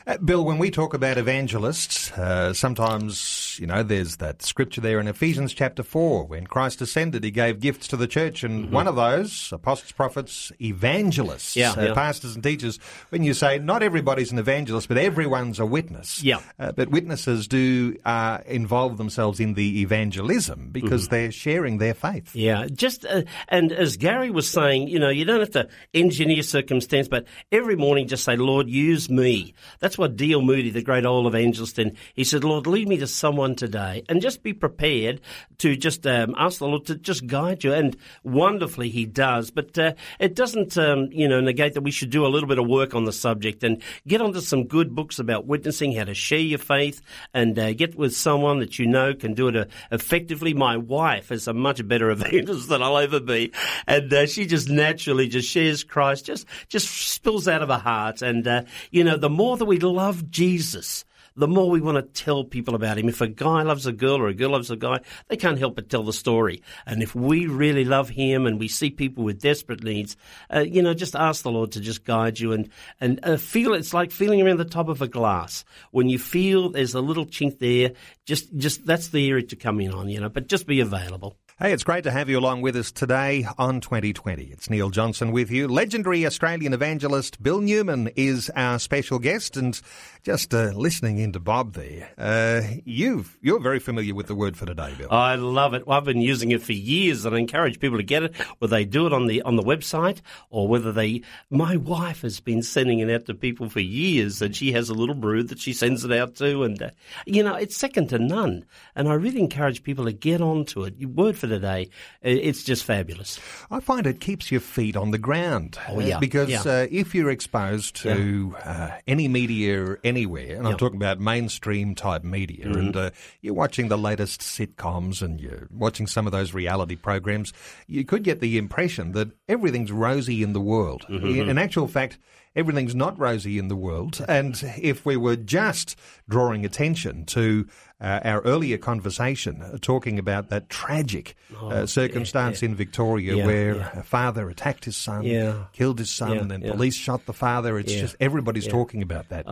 Uh, 0.06 0.18
Bill, 0.18 0.44
when 0.44 0.58
we 0.58 0.70
talk 0.70 0.94
about 0.94 1.18
evangelists, 1.18 2.12
uh, 2.12 2.54
sometimes, 2.54 3.58
you 3.58 3.66
know, 3.66 3.84
there's 3.84 4.18
that 4.18 4.42
scripture 4.42 4.82
there 4.82 5.00
in 5.00 5.08
Ephesians 5.08 5.54
chapter 5.54 5.82
4. 5.82 6.26
When 6.26 6.46
Christ 6.46 6.82
ascended, 6.82 7.24
he 7.24 7.32
gave 7.32 7.62
gifts 7.62 7.88
to 7.88 7.96
the 7.96 8.08
church, 8.08 8.44
and 8.44 8.66
mm-hmm. 8.66 8.74
one 8.74 8.88
of 8.90 8.98
those, 8.98 9.50
apostles, 9.54 9.94
prophets, 9.94 10.52
evangelists, 10.62 11.56
yeah, 11.56 11.72
uh, 11.72 11.82
yeah. 11.82 11.94
pastors 11.94 12.36
and 12.36 12.44
teachers, 12.44 12.80
when 13.12 13.24
you 13.24 13.34
say 13.34 13.60
not 13.60 13.82
everybody's 13.82 14.34
an 14.34 14.40
evangelist, 14.40 14.90
but 14.90 14.98
everyone's 14.98 15.58
a 15.58 15.66
witness. 15.66 16.22
Yeah. 16.22 16.42
Uh, 16.60 16.74
but 16.74 16.90
witnesses 16.90 17.48
do 17.48 17.96
uh, 18.04 18.40
involve 18.46 18.98
themselves 18.98 19.40
in 19.40 19.54
the 19.54 19.82
evangelism 19.82 20.70
because 20.72 21.04
mm-hmm. 21.04 21.16
they're 21.16 21.32
sharing 21.32 21.78
their 21.78 21.94
faith. 21.94 22.36
Yeah. 22.36 22.68
Just, 22.68 23.06
uh, 23.06 23.22
and 23.48 23.72
as 23.72 23.96
Gary 23.96 24.32
was 24.32 24.50
saying, 24.50 24.90
you 24.90 25.00
know, 25.00 25.10
you 25.10 25.24
don't 25.24 25.40
have 25.40 25.52
to 25.52 25.70
engineer 25.94 26.44
circumstance, 26.44 27.08
but 27.08 27.26
every 27.54 27.78
morning 27.78 28.10
just 28.10 28.26
say, 28.26 28.36
Lord, 28.36 28.68
use 28.68 29.10
me. 29.10 29.54
That's 29.80 29.93
that's 29.94 30.00
what 30.00 30.16
D.L. 30.16 30.42
Moody, 30.42 30.72
the 30.72 30.82
great 30.82 31.06
old 31.06 31.28
evangelist, 31.28 31.78
and 31.78 31.96
he 32.16 32.24
said, 32.24 32.44
Lord, 32.44 32.66
lead 32.66 32.88
me 32.88 32.98
to 32.98 33.06
someone 33.06 33.54
today. 33.54 34.04
And 34.10 34.24
just 34.24 34.42
be 34.42 34.52
prepared 34.52 35.22
to 35.60 35.76
just 35.76 36.08
um, 36.08 36.34
ask 36.36 36.58
the 36.58 36.68
Lord 36.68 36.88
to 36.88 36.96
just 36.96 37.28
guide 37.28 37.64
you. 37.64 37.74
And 37.74 37.96
wonderfully, 38.24 38.90
he 38.90 39.06
does. 39.06 39.52
But 39.52 39.78
uh, 39.78 39.94
it 40.20 40.34
doesn't, 40.34 40.80
um, 40.80 41.10
you 41.12 41.28
know, 41.28 41.42
negate 41.42 41.76
that 41.76 41.84
we 41.84 41.92
should 41.92 42.10
do 42.10 42.26
a 42.26 42.28
little 42.28 42.50
bit 42.50 42.58
of 42.58 42.68
work 42.68 42.96
on 42.96 43.04
the 43.04 43.12
subject 43.12 43.64
and 43.64 43.84
get 44.08 44.20
onto 44.20 44.42
some 44.42 44.66
good 44.66 44.96
books 44.96 45.20
about 45.20 45.46
witnessing, 45.46 45.92
how 45.92 46.06
to 46.06 46.16
share 46.16 46.40
your 46.40 46.58
faith, 46.58 47.00
and 47.32 47.60
uh, 47.60 47.74
get 47.74 47.96
with 47.96 48.16
someone 48.16 48.58
that 48.62 48.80
you 48.80 48.88
know 48.88 49.14
can 49.14 49.36
do 49.36 49.48
it 49.50 49.56
uh, 49.56 49.66
effectively. 49.92 50.56
My 50.56 50.76
wife 50.76 51.32
is 51.32 51.48
a 51.48 51.54
much 51.54 51.88
better 51.88 52.10
evangelist 52.10 52.68
than 52.68 52.82
I'll 52.82 52.98
ever 52.98 53.20
be. 53.20 53.52
And 53.86 54.12
uh, 54.12 54.26
she 54.26 54.48
just 54.48 54.70
naturally 54.70 55.28
just 55.28 55.48
shares 55.48 55.84
Christ, 55.84 56.26
just, 56.26 56.48
just 56.68 56.90
spills 56.90 57.48
out 57.48 57.62
of 57.62 57.70
her 57.70 57.78
heart. 57.78 58.24
And, 58.24 58.48
uh, 58.48 58.64
you 58.90 59.04
know, 59.04 59.18
the 59.18 59.30
more 59.30 59.56
that 59.58 59.66
we 59.66 59.78
love 59.84 60.30
Jesus, 60.30 61.06
the 61.36 61.48
more 61.48 61.70
we 61.70 61.82
want 61.82 61.96
to 61.96 62.24
tell 62.24 62.44
people 62.44 62.76
about 62.76 62.98
him. 62.98 63.10
If 63.10 63.22
a 63.22 63.28
guy 63.28 63.64
loves 63.64 63.86
a 63.86 63.92
girl 63.92 64.18
or 64.18 64.28
a 64.28 64.34
girl 64.34 64.52
loves 64.52 64.70
a 64.70 64.76
guy, 64.76 65.00
they 65.28 65.38
can't 65.38 65.58
help 65.58 65.76
but 65.76 65.90
tell 65.90 66.04
the 66.04 66.14
story. 66.14 66.62
And 66.86 67.02
if 67.02 67.16
we 67.16 67.48
really 67.48 67.86
love 67.86 68.10
him 68.10 68.46
and 68.46 68.60
we 68.60 68.68
see 68.68 68.90
people 68.90 69.24
with 69.24 69.42
desperate 69.42 69.84
needs, 69.84 70.16
uh, 70.54 70.60
you 70.60 70.82
know, 70.82 70.94
just 70.94 71.16
ask 71.16 71.44
the 71.44 71.52
Lord 71.52 71.72
to 71.72 71.80
just 71.80 72.04
guide 72.04 72.40
you 72.40 72.54
and, 72.54 72.70
and 73.02 73.20
uh, 73.24 73.38
feel 73.38 73.74
it's 73.74 73.94
like 73.94 74.12
feeling 74.12 74.42
around 74.42 74.58
the 74.58 74.66
top 74.66 74.90
of 74.90 75.02
a 75.02 75.08
glass. 75.08 75.66
When 75.92 76.10
you 76.10 76.20
feel 76.20 76.70
there's 76.70 76.94
a 76.94 77.02
little 77.02 77.26
chink 77.26 77.60
there, 77.60 77.94
just, 78.26 78.56
just 78.56 78.86
that's 78.86 79.10
the 79.10 79.30
area 79.30 79.46
to 79.48 79.56
come 79.56 79.80
in 79.80 79.92
on, 79.92 80.10
you 80.10 80.20
know, 80.20 80.30
but 80.30 80.48
just 80.48 80.68
be 80.68 80.80
available. 80.80 81.38
Hey, 81.64 81.72
it's 81.72 81.86
great 81.86 82.04
to 82.04 82.12
have 82.12 82.28
you 82.28 82.38
along 82.38 82.62
with 82.62 82.76
us 82.76 82.92
today 82.92 83.48
on 83.58 83.80
2020. 83.80 84.44
It's 84.52 84.70
Neil 84.70 84.90
Johnson 84.90 85.32
with 85.32 85.50
you. 85.50 85.70
Legendary 85.70 86.26
Australian 86.26 86.74
evangelist 86.74 87.42
Bill 87.42 87.62
Newman 87.62 88.10
is 88.18 88.52
our 88.54 88.78
special 88.80 89.18
guest, 89.18 89.56
and 89.56 89.80
just 90.24 90.54
uh, 90.54 90.72
listening 90.76 91.20
into 91.20 91.40
Bob 91.40 91.72
there, 91.72 92.10
uh, 92.18 92.64
you 92.84 93.24
you're 93.40 93.62
very 93.62 93.80
familiar 93.80 94.14
with 94.14 94.28
the 94.28 94.36
word 94.36 94.58
for 94.58 94.66
today, 94.66 94.94
Bill. 94.98 95.08
I 95.10 95.36
love 95.36 95.74
it. 95.74 95.84
I've 95.88 96.04
been 96.04 96.20
using 96.20 96.52
it 96.52 96.62
for 96.62 96.74
years, 96.74 97.24
and 97.24 97.34
I 97.34 97.40
encourage 97.40 97.80
people 97.80 97.98
to 97.98 98.04
get 98.04 98.24
it. 98.24 98.36
Whether 98.60 98.76
they 98.76 98.84
do 98.84 99.08
it 99.08 99.14
on 99.14 99.28
the 99.28 99.42
on 99.44 99.56
the 99.56 99.64
website 99.64 100.20
or 100.50 100.68
whether 100.68 100.92
they, 100.92 101.22
my 101.50 101.78
wife 101.78 102.24
has 102.24 102.42
been 102.42 102.62
sending 102.62 103.00
it 103.00 103.10
out 103.10 103.26
to 103.28 103.34
people 103.34 103.70
for 103.70 103.80
years, 103.80 104.42
and 104.42 104.54
she 104.54 104.74
has 104.74 104.90
a 104.90 104.94
little 104.94 105.16
brood 105.16 105.48
that 105.48 105.60
she 105.60 105.72
sends 105.72 106.04
it 106.04 106.12
out 106.12 106.36
to, 106.36 106.64
and 106.64 106.82
uh, 106.82 106.90
you 107.26 107.42
know 107.42 107.56
it's 107.56 107.78
second 107.78 108.10
to 108.10 108.20
none. 108.20 108.66
And 108.98 109.08
I 109.08 109.14
really 109.14 109.40
encourage 109.40 109.82
people 109.82 110.04
to 110.04 110.12
get 110.12 110.42
onto 110.42 110.84
it. 110.84 110.96
Word 111.06 111.38
for 111.38 111.53
today, 111.54 111.90
it's 112.22 112.64
just 112.64 112.84
fabulous. 112.84 113.40
I 113.72 113.80
find 113.80 114.08
it 114.08 114.20
keeps 114.20 114.52
your 114.52 114.62
feet 114.62 114.96
on 114.98 115.12
the 115.12 115.18
ground. 115.18 115.78
Oh 115.88 116.00
yeah, 116.00 116.20
because 116.20 116.50
yeah. 116.50 116.62
Uh, 116.62 116.88
if 116.90 117.14
you're 117.16 117.30
exposed 117.30 117.96
to 117.98 118.56
uh, 118.66 118.92
any 119.08 119.28
media 119.28 119.96
anywhere, 120.04 120.58
and 120.58 120.68
I'm 120.68 120.78
talking 120.78 120.98
about 120.98 121.20
mainstream 121.20 121.96
type 121.96 122.24
media, 122.24 122.64
Mm-hmm. 122.64 122.80
and 122.80 122.96
uh, 122.96 123.10
you're 123.42 123.54
watching 123.54 123.90
the 123.90 123.98
latest 123.98 124.42
sitcoms 124.42 125.22
and 125.22 125.40
you're 125.40 125.68
watching 125.72 126.08
some 126.08 126.26
of 126.26 126.32
those 126.32 126.54
reality 126.54 126.96
programs, 126.96 127.52
you 127.88 128.06
could 128.06 128.24
get 128.24 128.40
the 128.40 128.58
impression 128.58 129.12
that 129.14 129.30
everything's 129.48 129.92
rosy 129.92 130.44
in 130.44 130.54
the 130.54 130.62
world. 130.62 131.06
Mm-hmm. 131.10 131.50
In 131.50 131.58
actual 131.58 131.88
fact, 131.88 132.18
everything's 132.56 132.96
not 132.96 133.18
rosy 133.20 133.58
in 133.58 133.68
the 133.68 133.76
world. 133.76 134.24
And 134.28 134.62
if 134.82 135.06
we 135.06 135.18
were 135.18 135.36
just 135.36 135.98
drawing 136.30 136.66
attention 136.66 137.26
to 137.26 137.68
uh, 138.02 138.20
our 138.24 138.42
earlier 138.42 138.78
conversation, 138.78 139.62
uh, 139.62 139.78
talking 139.82 140.20
about 140.20 140.50
that 140.50 140.70
tragic 140.70 141.36
uh, 141.62 141.86
circumstance 141.86 142.62
in 142.62 142.76
Victoria 142.76 143.34
Oh, 143.34 143.38
Yeah, 143.38 143.46
where 143.46 143.76
yeah. 143.78 144.00
a 144.00 144.04
father 144.04 144.50
attacked 144.50 144.86
his 144.86 144.98
son, 144.98 145.24
Yeah. 145.24 145.66
killed 145.74 146.00
his 146.00 146.10
son, 146.10 146.34
Yeah, 146.34 146.42
and 146.42 146.52
then 146.52 146.62
yeah. 146.62 146.72
police 146.72 146.96
shot 146.96 147.26
the 147.26 147.34
father. 147.34 147.80
It's 147.80 147.94
Yeah. 147.94 148.02
just 148.02 148.16
everybody's 148.20 148.68
talking 148.68 149.02
about 149.02 149.30
that. 149.30 149.46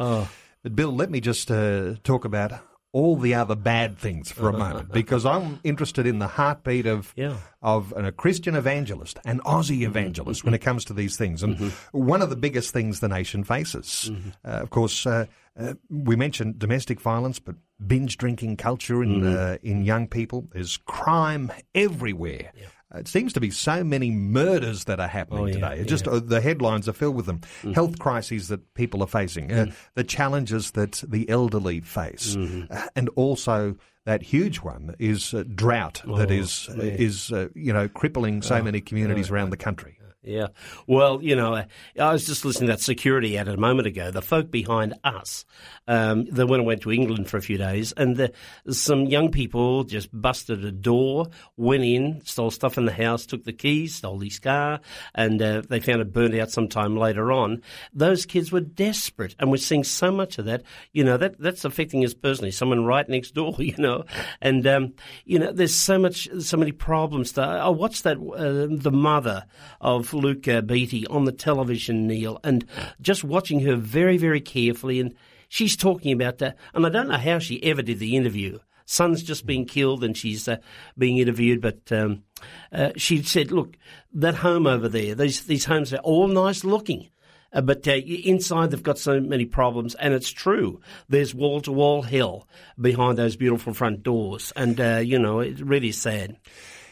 But 0.63 0.75
Bill, 0.75 0.95
let 0.95 1.09
me 1.09 1.21
just 1.21 1.49
uh, 1.49 1.95
talk 2.03 2.23
about 2.25 2.51
all 2.93 3.15
the 3.15 3.33
other 3.33 3.55
bad 3.55 3.97
things 3.97 4.31
for 4.31 4.49
a 4.49 4.53
moment 4.53 4.91
because 4.93 5.25
I'm 5.25 5.59
interested 5.63 6.05
in 6.05 6.19
the 6.19 6.27
heartbeat 6.27 6.85
of 6.85 7.13
Yeah. 7.15 7.37
of 7.61 7.93
a 7.95 8.11
Christian 8.11 8.55
evangelist, 8.55 9.17
an 9.23 9.39
Aussie 9.45 9.83
evangelist 9.83 10.43
when 10.43 10.53
it 10.53 10.59
comes 10.59 10.83
to 10.85 10.93
these 10.93 11.15
things. 11.15 11.41
And 11.43 11.57
one 11.91 12.21
of 12.21 12.29
the 12.29 12.35
biggest 12.35 12.73
things 12.73 12.99
the 12.99 13.07
nation 13.07 13.43
faces, 13.43 14.11
uh, 14.43 14.49
of 14.49 14.69
course, 14.71 15.05
uh, 15.05 15.25
uh, 15.59 15.73
we 15.89 16.15
mentioned 16.15 16.59
domestic 16.59 16.99
violence, 17.01 17.39
but 17.39 17.55
binge 17.85 18.17
drinking 18.17 18.57
culture 18.57 19.01
in 19.03 19.25
uh, 19.25 19.57
in 19.63 19.83
young 19.83 20.07
people. 20.07 20.47
There's 20.51 20.77
crime 20.77 21.51
everywhere. 21.75 22.51
Uh, 22.55 22.67
It 22.93 23.07
seems 23.07 23.33
to 23.33 23.39
be 23.39 23.51
so 23.51 23.83
many 23.83 24.11
murders 24.11 24.83
that 24.85 24.99
are 24.99 25.07
happening 25.07 25.43
Oh, 25.43 25.45
yeah, 25.47 25.53
today. 25.53 25.79
It 25.81 25.87
just 25.87 26.07
uh, 26.07 26.19
the 26.19 26.41
headlines 26.41 26.89
are 26.89 26.93
filled 26.93 27.15
with 27.15 27.25
them. 27.25 27.41
Health 27.73 27.99
crises 27.99 28.49
that 28.49 28.73
people 28.73 29.01
are 29.01 29.07
facing, 29.07 29.51
uh, 29.51 29.71
the 29.95 30.03
challenges 30.03 30.71
that 30.71 31.03
the 31.07 31.29
elderly 31.29 31.79
face, 31.81 32.35
uh, 32.35 32.87
and 32.95 33.09
also 33.15 33.75
that 34.05 34.23
huge 34.23 34.57
one 34.57 34.95
is 34.99 35.33
uh, 35.33 35.43
drought 35.55 36.01
that 36.17 36.31
is 36.31 36.67
is 36.75 37.31
uh, 37.31 37.47
you 37.55 37.71
know 37.71 37.87
crippling 37.87 38.41
so 38.41 38.61
many 38.61 38.81
communities 38.81 39.29
around 39.31 39.51
the 39.51 39.57
country. 39.57 39.97
Yeah. 40.23 40.47
Well, 40.85 41.19
you 41.23 41.35
know, 41.35 41.63
I 41.99 42.13
was 42.13 42.27
just 42.27 42.45
listening 42.45 42.67
to 42.67 42.73
that 42.73 42.81
security 42.81 43.39
ad 43.39 43.47
a 43.47 43.57
moment 43.57 43.87
ago. 43.87 44.11
The 44.11 44.21
folk 44.21 44.51
behind 44.51 44.93
us, 45.03 45.45
um, 45.87 46.25
they 46.25 46.43
went 46.43 46.59
and 46.59 46.67
went 46.67 46.83
to 46.83 46.91
England 46.91 47.27
for 47.27 47.37
a 47.37 47.41
few 47.41 47.57
days, 47.57 47.91
and 47.93 48.15
the, 48.15 48.31
some 48.69 49.07
young 49.07 49.31
people 49.31 49.83
just 49.83 50.09
busted 50.13 50.63
a 50.63 50.71
door, 50.71 51.25
went 51.57 51.83
in, 51.83 52.21
stole 52.23 52.51
stuff 52.51 52.77
in 52.77 52.85
the 52.85 52.91
house, 52.91 53.25
took 53.25 53.45
the 53.45 53.51
keys, 53.53 53.95
stole 53.95 54.19
his 54.19 54.37
car, 54.37 54.79
and 55.15 55.41
uh, 55.41 55.63
they 55.67 55.79
found 55.79 56.01
it 56.01 56.13
burned 56.13 56.35
out 56.35 56.51
sometime 56.51 56.95
later 56.95 57.31
on. 57.31 57.63
Those 57.91 58.27
kids 58.27 58.51
were 58.51 58.61
desperate, 58.61 59.35
and 59.39 59.49
we're 59.49 59.57
seeing 59.57 59.83
so 59.83 60.11
much 60.11 60.37
of 60.37 60.45
that. 60.45 60.61
You 60.91 61.03
know, 61.03 61.17
that 61.17 61.39
that's 61.39 61.65
affecting 61.65 62.05
us 62.05 62.13
personally. 62.13 62.51
Someone 62.51 62.85
right 62.85 63.09
next 63.09 63.31
door, 63.31 63.55
you 63.57 63.75
know, 63.79 64.05
and 64.39 64.67
um, 64.67 64.93
you 65.25 65.39
know, 65.39 65.51
there's 65.51 65.73
so 65.73 65.97
much, 65.97 66.29
so 66.41 66.57
many 66.57 66.71
problems. 66.71 67.35
I 67.39 67.69
watched 67.69 68.03
that 68.03 68.17
uh, 68.17 68.67
the 68.69 68.91
mother 68.91 69.45
of 69.79 70.10
Uh, 70.13 70.61
Batty 70.61 71.07
on 71.07 71.25
the 71.25 71.31
television, 71.31 72.07
Neil, 72.07 72.39
and 72.43 72.65
just 73.01 73.23
watching 73.23 73.61
her 73.61 73.75
very, 73.75 74.17
very 74.17 74.41
carefully, 74.41 74.99
and 74.99 75.15
she's 75.49 75.75
talking 75.75 76.11
about 76.11 76.39
that. 76.39 76.57
And 76.73 76.85
I 76.85 76.89
don't 76.89 77.07
know 77.07 77.17
how 77.17 77.39
she 77.39 77.63
ever 77.63 77.81
did 77.81 77.99
the 77.99 78.15
interview. 78.15 78.59
Son's 78.85 79.23
just 79.23 79.45
been 79.45 79.65
killed, 79.65 80.03
and 80.03 80.17
she's 80.17 80.47
uh, 80.47 80.57
being 80.97 81.17
interviewed. 81.17 81.61
But 81.61 81.91
um, 81.91 82.23
uh, 82.71 82.91
she 82.97 83.23
said, 83.23 83.51
"Look, 83.51 83.77
that 84.13 84.35
home 84.35 84.67
over 84.67 84.89
there, 84.89 85.15
these 85.15 85.45
these 85.45 85.65
homes 85.65 85.93
are 85.93 85.99
all 85.99 86.27
nice 86.27 86.63
looking." 86.63 87.09
Uh, 87.53 87.61
but 87.61 87.87
uh, 87.87 87.91
inside 87.91 88.71
they've 88.71 88.83
got 88.83 88.97
so 88.97 89.19
many 89.19 89.45
problems, 89.45 89.95
and 89.95 90.13
it's 90.13 90.29
true. 90.29 90.81
There's 91.09 91.35
wall 91.35 91.61
to 91.61 91.71
wall 91.71 92.01
hell 92.01 92.47
behind 92.79 93.17
those 93.17 93.35
beautiful 93.35 93.73
front 93.73 94.03
doors, 94.03 94.53
and 94.55 94.79
uh, 94.79 95.01
you 95.03 95.19
know 95.19 95.39
it's 95.39 95.61
really 95.61 95.91
sad. 95.91 96.37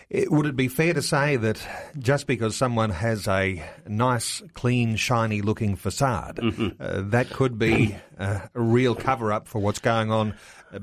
It- 0.09 0.31
Would 0.31 0.47
it 0.47 0.55
be 0.55 0.67
fair 0.67 0.93
to 0.93 1.01
say 1.03 1.35
that 1.35 1.61
just 1.99 2.25
because 2.25 2.55
someone 2.55 2.89
has 2.89 3.27
a 3.27 3.63
nice, 3.87 4.41
clean, 4.55 4.95
shiny 4.95 5.41
looking 5.41 5.75
facade, 5.75 6.39
uh, 6.79 7.01
that 7.09 7.29
could 7.29 7.59
be 7.59 7.95
a 8.19 8.49
real 8.53 8.95
cover 8.95 9.31
up 9.31 9.47
for 9.47 9.59
what's 9.59 9.79
going 9.79 10.11
on 10.11 10.35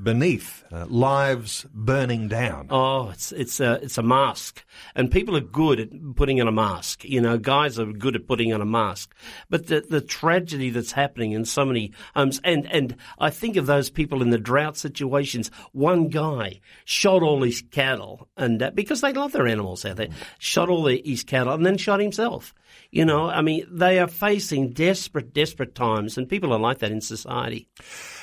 beneath? 0.02 0.64
Uh, 0.72 0.86
lives 0.86 1.66
burning 1.72 2.28
down. 2.28 2.66
Oh, 2.70 3.10
it's 3.10 3.30
it's 3.32 3.60
a 3.60 3.74
it's 3.82 3.98
a 3.98 4.02
mask, 4.02 4.64
and 4.94 5.10
people 5.10 5.36
are 5.36 5.40
good 5.40 5.78
at 5.78 6.16
putting 6.16 6.40
on 6.40 6.48
a 6.48 6.52
mask. 6.52 7.04
You 7.04 7.20
know, 7.20 7.38
guys 7.38 7.78
are 7.78 7.86
good 7.86 8.16
at 8.16 8.26
putting 8.26 8.52
on 8.52 8.60
a 8.60 8.66
mask. 8.66 9.14
But 9.50 9.66
the 9.66 9.82
the 9.82 10.00
tragedy 10.00 10.70
that's 10.70 10.92
happening 10.92 11.32
in 11.32 11.44
so 11.44 11.64
many 11.64 11.92
homes, 12.14 12.40
and 12.42 12.70
and 12.72 12.96
I 13.18 13.30
think 13.30 13.56
of 13.56 13.66
those 13.66 13.90
people 13.90 14.22
in 14.22 14.30
the 14.30 14.38
drought 14.38 14.76
situations. 14.76 15.50
One 15.72 16.08
guy 16.08 16.60
shot 16.84 17.22
all 17.22 17.42
his 17.42 17.62
cattle, 17.70 18.28
and 18.36 18.62
uh, 18.62 18.70
because 18.70 19.02
they 19.02 19.12
love 19.12 19.32
their 19.32 19.46
animals 19.46 19.84
out 19.84 19.96
there, 19.96 20.08
shot 20.38 20.68
all 20.68 20.84
the, 20.84 21.02
his 21.04 21.22
cattle, 21.22 21.52
and 21.52 21.66
then 21.66 21.76
shot 21.76 22.00
himself. 22.00 22.54
You 22.90 23.04
know, 23.04 23.28
I 23.28 23.42
mean, 23.42 23.66
they 23.71 23.99
are 23.99 24.06
facing 24.09 24.71
desperate, 24.71 25.33
desperate 25.35 25.75
times, 25.75 26.16
and 26.16 26.28
people 26.28 26.52
are 26.52 26.59
like 26.59 26.78
that 26.78 26.92
in 26.92 27.00
society. 27.00 27.68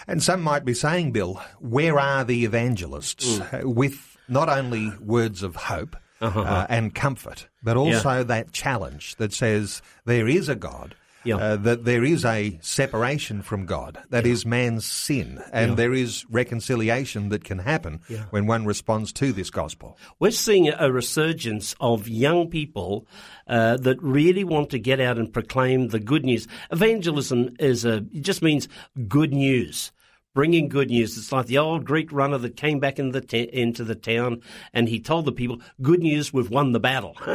And 0.07 0.21
some 0.23 0.41
might 0.41 0.65
be 0.65 0.73
saying, 0.73 1.11
Bill, 1.11 1.41
where 1.59 1.99
are 1.99 2.23
the 2.23 2.45
evangelists 2.45 3.39
uh, 3.39 3.61
with 3.63 4.17
not 4.27 4.49
only 4.49 4.91
words 4.99 5.43
of 5.43 5.55
hope 5.55 5.95
uh, 6.21 6.65
and 6.69 6.95
comfort, 6.95 7.47
but 7.61 7.75
also 7.77 8.23
that 8.23 8.51
challenge 8.53 9.15
that 9.17 9.33
says 9.33 9.81
there 10.05 10.27
is 10.27 10.47
a 10.49 10.55
God. 10.55 10.95
Yeah. 11.25 11.37
Uh, 11.37 11.55
that 11.57 11.85
there 11.85 12.03
is 12.03 12.25
a 12.25 12.57
separation 12.61 13.41
from 13.41 13.65
God, 13.65 13.97
that 14.09 14.25
is 14.25 14.45
man's 14.45 14.85
sin, 14.85 15.41
and 15.53 15.77
there 15.77 15.93
is 15.93 16.25
reconciliation 16.29 17.29
that 17.29 17.43
can 17.43 17.59
happen 17.59 18.01
when 18.29 18.45
one 18.45 18.65
responds 18.65 19.13
to 19.13 19.31
this 19.31 19.49
gospel. 19.49 19.97
We're 20.19 20.31
seeing 20.31 20.69
a 20.69 20.91
resurgence 20.91 21.75
of 21.79 22.07
young 22.07 22.49
people 22.49 23.07
uh, 23.47 23.77
that 23.77 24.01
really 24.01 24.43
want 24.43 24.69
to 24.71 24.79
get 24.79 24.99
out 24.99 25.17
and 25.17 25.31
proclaim 25.31 25.89
the 25.89 25.99
good 25.99 26.25
news. 26.25 26.47
Evangelism 26.71 27.55
is 27.59 27.85
a 27.85 27.97
it 28.13 28.21
just 28.21 28.41
means 28.41 28.67
good 29.07 29.33
news. 29.33 29.91
Bringing 30.35 30.67
good 30.67 30.89
news. 30.89 31.15
It's 31.15 31.31
like 31.31 31.45
the 31.45 31.59
old 31.59 31.85
Greek 31.85 32.11
runner 32.11 32.39
that 32.39 32.57
came 32.57 32.79
back 32.79 32.97
in 32.97 33.11
the 33.11 33.21
ta- 33.21 33.37
into 33.53 33.83
the 33.83 33.93
town 33.93 34.41
and 34.73 34.89
he 34.89 34.99
told 34.99 35.25
the 35.25 35.31
people, 35.31 35.61
"Good 35.79 35.99
news, 35.99 36.33
we've 36.33 36.49
won 36.49 36.71
the 36.71 36.79
battle." 36.79 37.15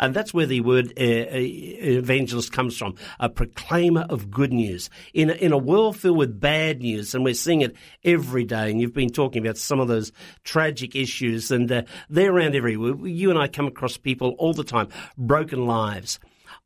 and 0.00 0.14
that's 0.14 0.32
where 0.32 0.46
the 0.46 0.62
word 0.62 0.94
uh, 0.98 1.02
uh, 1.02 1.28
evangelist 1.34 2.50
comes 2.50 2.78
from, 2.78 2.94
a 3.20 3.28
proclaimer 3.28 4.06
of 4.08 4.30
good 4.30 4.50
news 4.50 4.88
in 5.12 5.28
a, 5.28 5.34
in 5.34 5.52
a 5.52 5.58
world 5.58 5.98
filled 5.98 6.16
with 6.16 6.40
bad 6.40 6.80
news, 6.80 7.14
and 7.14 7.22
we're 7.22 7.34
seeing 7.34 7.60
it 7.60 7.76
every 8.02 8.44
day. 8.44 8.70
And 8.70 8.80
you've 8.80 8.94
been 8.94 9.10
talking 9.10 9.44
about 9.44 9.58
some 9.58 9.78
of 9.78 9.88
those 9.88 10.10
tragic 10.44 10.96
issues, 10.96 11.50
and 11.50 11.70
uh, 11.70 11.82
they're 12.08 12.32
around 12.32 12.54
everywhere. 12.54 13.06
You 13.06 13.28
and 13.28 13.38
I 13.38 13.48
come 13.48 13.66
across 13.66 13.98
people 13.98 14.30
all 14.38 14.54
the 14.54 14.64
time, 14.64 14.88
broken 15.18 15.66
lives. 15.66 16.18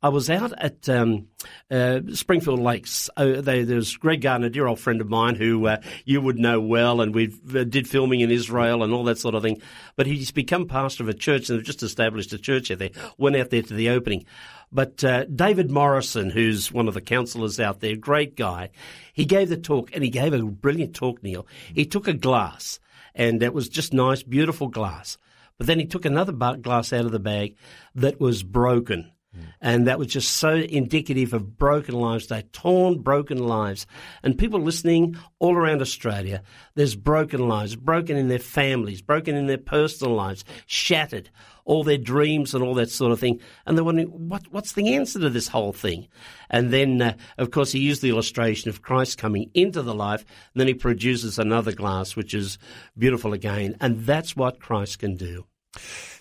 I 0.03 0.09
was 0.09 0.29
out 0.29 0.51
at 0.57 0.89
um, 0.89 1.29
uh, 1.71 2.01
Springfield 2.11 2.59
Lakes. 2.59 3.09
Uh, 3.15 3.39
they, 3.39 3.63
there's 3.63 3.95
Greg 3.95 4.19
Gardner, 4.19 4.49
dear 4.49 4.67
old 4.67 4.81
friend 4.81 4.99
of 4.99 5.07
mine 5.07 5.35
who 5.35 5.65
uh, 5.65 5.77
you 6.03 6.19
would 6.19 6.37
know 6.37 6.59
well, 6.59 6.99
and 6.99 7.15
we 7.15 7.33
uh, 7.55 7.63
did 7.63 7.87
filming 7.87 8.19
in 8.19 8.29
Israel 8.29 8.83
and 8.83 8.91
all 8.91 9.05
that 9.05 9.17
sort 9.17 9.33
of 9.33 9.43
thing. 9.43 9.61
But 9.95 10.05
he's 10.05 10.29
become 10.29 10.67
pastor 10.67 11.03
of 11.03 11.09
a 11.09 11.13
church, 11.13 11.49
and 11.49 11.57
they've 11.57 11.65
just 11.65 11.83
established 11.83 12.33
a 12.33 12.37
church 12.37 12.69
out 12.69 12.79
there. 12.79 12.89
Went 13.17 13.37
out 13.37 13.49
there 13.49 13.61
to 13.61 13.73
the 13.73 13.91
opening. 13.91 14.25
But 14.73 15.05
uh, 15.05 15.23
David 15.23 15.71
Morrison, 15.71 16.31
who's 16.31 16.69
one 16.69 16.89
of 16.89 16.95
the 16.95 17.01
counsellors 17.01 17.61
out 17.61 17.79
there, 17.79 17.95
great 17.95 18.35
guy, 18.35 18.71
he 19.13 19.23
gave 19.23 19.47
the 19.47 19.55
talk, 19.55 19.91
and 19.93 20.03
he 20.03 20.09
gave 20.09 20.33
a 20.33 20.43
brilliant 20.43 20.95
talk, 20.95 21.23
Neil. 21.23 21.47
He 21.73 21.85
took 21.85 22.09
a 22.09 22.13
glass, 22.13 22.81
and 23.15 23.41
it 23.41 23.53
was 23.53 23.69
just 23.69 23.93
nice, 23.93 24.21
beautiful 24.21 24.67
glass. 24.67 25.17
But 25.57 25.67
then 25.67 25.79
he 25.79 25.85
took 25.85 26.03
another 26.03 26.33
glass 26.33 26.91
out 26.91 27.05
of 27.05 27.13
the 27.13 27.19
bag 27.19 27.55
that 27.95 28.19
was 28.19 28.43
broken 28.43 29.12
And 29.61 29.87
that 29.87 29.97
was 29.97 30.07
just 30.07 30.37
so 30.37 30.55
indicative 30.55 31.33
of 31.33 31.57
broken 31.57 31.95
lives. 31.95 32.27
They 32.27 32.41
torn, 32.53 32.99
broken 32.99 33.37
lives. 33.37 33.87
And 34.21 34.37
people 34.37 34.59
listening 34.59 35.17
all 35.39 35.55
around 35.55 35.81
Australia, 35.81 36.43
there's 36.75 36.95
broken 36.95 37.47
lives, 37.47 37.75
broken 37.75 38.17
in 38.17 38.27
their 38.27 38.39
families, 38.39 39.01
broken 39.01 39.35
in 39.35 39.47
their 39.47 39.57
personal 39.57 40.13
lives, 40.13 40.43
shattered, 40.65 41.29
all 41.65 41.83
their 41.83 41.97
dreams 41.97 42.53
and 42.53 42.63
all 42.63 42.75
that 42.75 42.89
sort 42.89 43.11
of 43.11 43.19
thing. 43.19 43.39
And 43.65 43.77
they're 43.77 43.85
wondering, 43.85 44.09
what, 44.09 44.43
what's 44.51 44.73
the 44.73 44.95
answer 44.95 45.19
to 45.19 45.29
this 45.29 45.47
whole 45.47 45.73
thing? 45.73 46.07
And 46.49 46.71
then, 46.71 47.01
uh, 47.01 47.15
of 47.37 47.51
course, 47.51 47.71
he 47.71 47.79
used 47.79 48.01
the 48.01 48.09
illustration 48.09 48.69
of 48.69 48.81
Christ 48.81 49.17
coming 49.17 49.49
into 49.53 49.81
the 49.81 49.95
life, 49.95 50.25
then 50.53 50.67
he 50.67 50.73
produces 50.73 51.39
another 51.39 51.71
glass, 51.71 52.15
which 52.15 52.33
is 52.33 52.57
beautiful 52.97 53.33
again. 53.33 53.77
And 53.79 54.05
that's 54.05 54.35
what 54.35 54.59
Christ 54.59 54.99
can 54.99 55.15
do. 55.15 55.45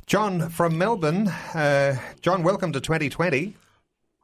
John 0.06 0.48
from 0.50 0.78
Melbourne. 0.78 1.28
Uh, 1.28 1.96
John, 2.20 2.42
welcome 2.42 2.72
to 2.72 2.80
2020. 2.80 3.56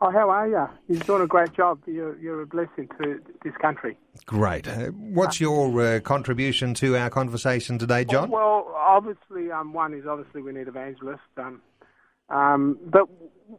Oh, 0.01 0.11
how 0.11 0.31
are 0.31 0.49
you? 0.49 0.69
You're 0.89 1.03
doing 1.05 1.23
a 1.23 1.27
great 1.27 1.53
job. 1.55 1.81
You're, 1.87 2.17
you're 2.19 2.43
a 2.43 2.47
blessing 2.47 2.89
to 3.01 3.21
this 3.43 3.55
country. 3.61 3.99
Great. 4.27 4.69
Uh, 4.69 4.87
what's 4.87 5.41
your 5.41 5.81
uh, 5.81 6.01
contribution 6.01 6.73
to 6.75 6.97
our 6.97 7.11
conversation 7.11 7.79
today, 7.79 8.05
John? 8.05 8.31
Well, 8.31 8.73
obviously, 8.77 9.51
um, 9.51 9.73
one 9.73 9.95
is 9.95 10.07
obviously 10.07 10.43
we 10.43 10.53
need 10.53 10.69
evangelists. 10.69 11.21
Um, 11.37 11.61
um, 12.29 12.79
but 12.87 13.09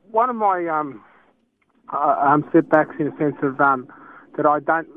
one 0.10 0.30
of 0.30 0.38
my 0.38 0.66
um, 0.68 1.04
uh, 1.92 2.16
um, 2.22 2.48
setbacks, 2.54 2.96
in 3.00 3.08
a 3.08 3.18
sense 3.18 3.36
of 3.42 3.60
um, 3.60 3.88
that 4.38 4.46
I 4.46 4.60
don't 4.60 4.88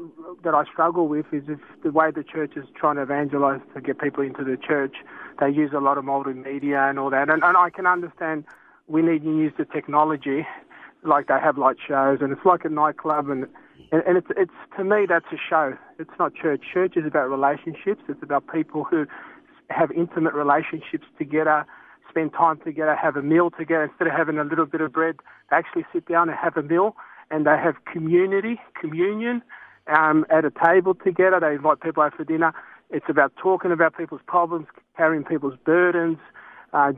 that 0.44 0.54
I 0.54 0.64
struggle 0.70 1.08
with, 1.08 1.26
is 1.32 1.42
if 1.48 1.58
the 1.82 1.90
way 1.90 2.12
the 2.14 2.22
church 2.22 2.52
is 2.56 2.64
trying 2.76 2.96
to 2.96 3.02
evangelize 3.02 3.60
to 3.74 3.80
get 3.80 3.98
people 3.98 4.22
into 4.22 4.44
the 4.44 4.56
church, 4.56 4.94
they 5.40 5.50
use 5.50 5.70
a 5.74 5.80
lot 5.80 5.98
of 5.98 6.04
multimedia 6.04 6.88
and 6.88 6.98
all 6.98 7.10
that. 7.10 7.28
And, 7.28 7.42
and 7.42 7.56
I 7.56 7.70
can 7.70 7.86
understand 7.86 8.44
we 8.86 9.02
need 9.02 9.22
to 9.22 9.36
use 9.36 9.52
the 9.56 9.64
technology 9.64 10.46
like 11.04 11.26
they 11.28 11.38
have 11.42 11.58
light 11.58 11.76
shows, 11.86 12.18
and 12.20 12.32
it's 12.32 12.44
like 12.44 12.64
a 12.64 12.68
nightclub, 12.68 13.28
and 13.28 13.46
and, 13.90 14.16
it's 14.16 14.28
it's 14.36 14.52
to 14.76 14.84
me 14.84 15.06
that's 15.08 15.26
a 15.32 15.36
show. 15.36 15.76
It's 15.98 16.10
not 16.18 16.34
church. 16.34 16.62
Church 16.72 16.96
is 16.96 17.04
about 17.06 17.28
relationships. 17.28 18.02
It's 18.08 18.22
about 18.22 18.44
people 18.52 18.84
who 18.84 19.06
have 19.70 19.90
intimate 19.92 20.34
relationships 20.34 21.06
together, 21.18 21.66
spend 22.08 22.32
time 22.32 22.60
together, 22.64 22.94
have 22.94 23.16
a 23.16 23.22
meal 23.22 23.50
together. 23.50 23.84
Instead 23.84 24.08
of 24.08 24.14
having 24.14 24.38
a 24.38 24.44
little 24.44 24.66
bit 24.66 24.80
of 24.80 24.92
bread, 24.92 25.16
they 25.50 25.56
actually 25.56 25.84
sit 25.92 26.06
down 26.06 26.28
and 26.28 26.38
have 26.38 26.56
a 26.56 26.62
meal, 26.62 26.94
and 27.30 27.46
they 27.46 27.56
have 27.56 27.74
community, 27.90 28.60
communion, 28.80 29.42
um, 29.88 30.24
at 30.30 30.44
a 30.44 30.52
table 30.64 30.94
together. 30.94 31.40
They 31.40 31.54
invite 31.54 31.80
people 31.80 32.02
over 32.02 32.14
for 32.16 32.24
dinner. 32.24 32.52
It's 32.90 33.06
about 33.08 33.32
talking 33.36 33.72
about 33.72 33.96
people's 33.96 34.20
problems, 34.26 34.66
carrying 34.96 35.24
people's 35.24 35.58
burdens. 35.64 36.18
Uh, 36.72 36.92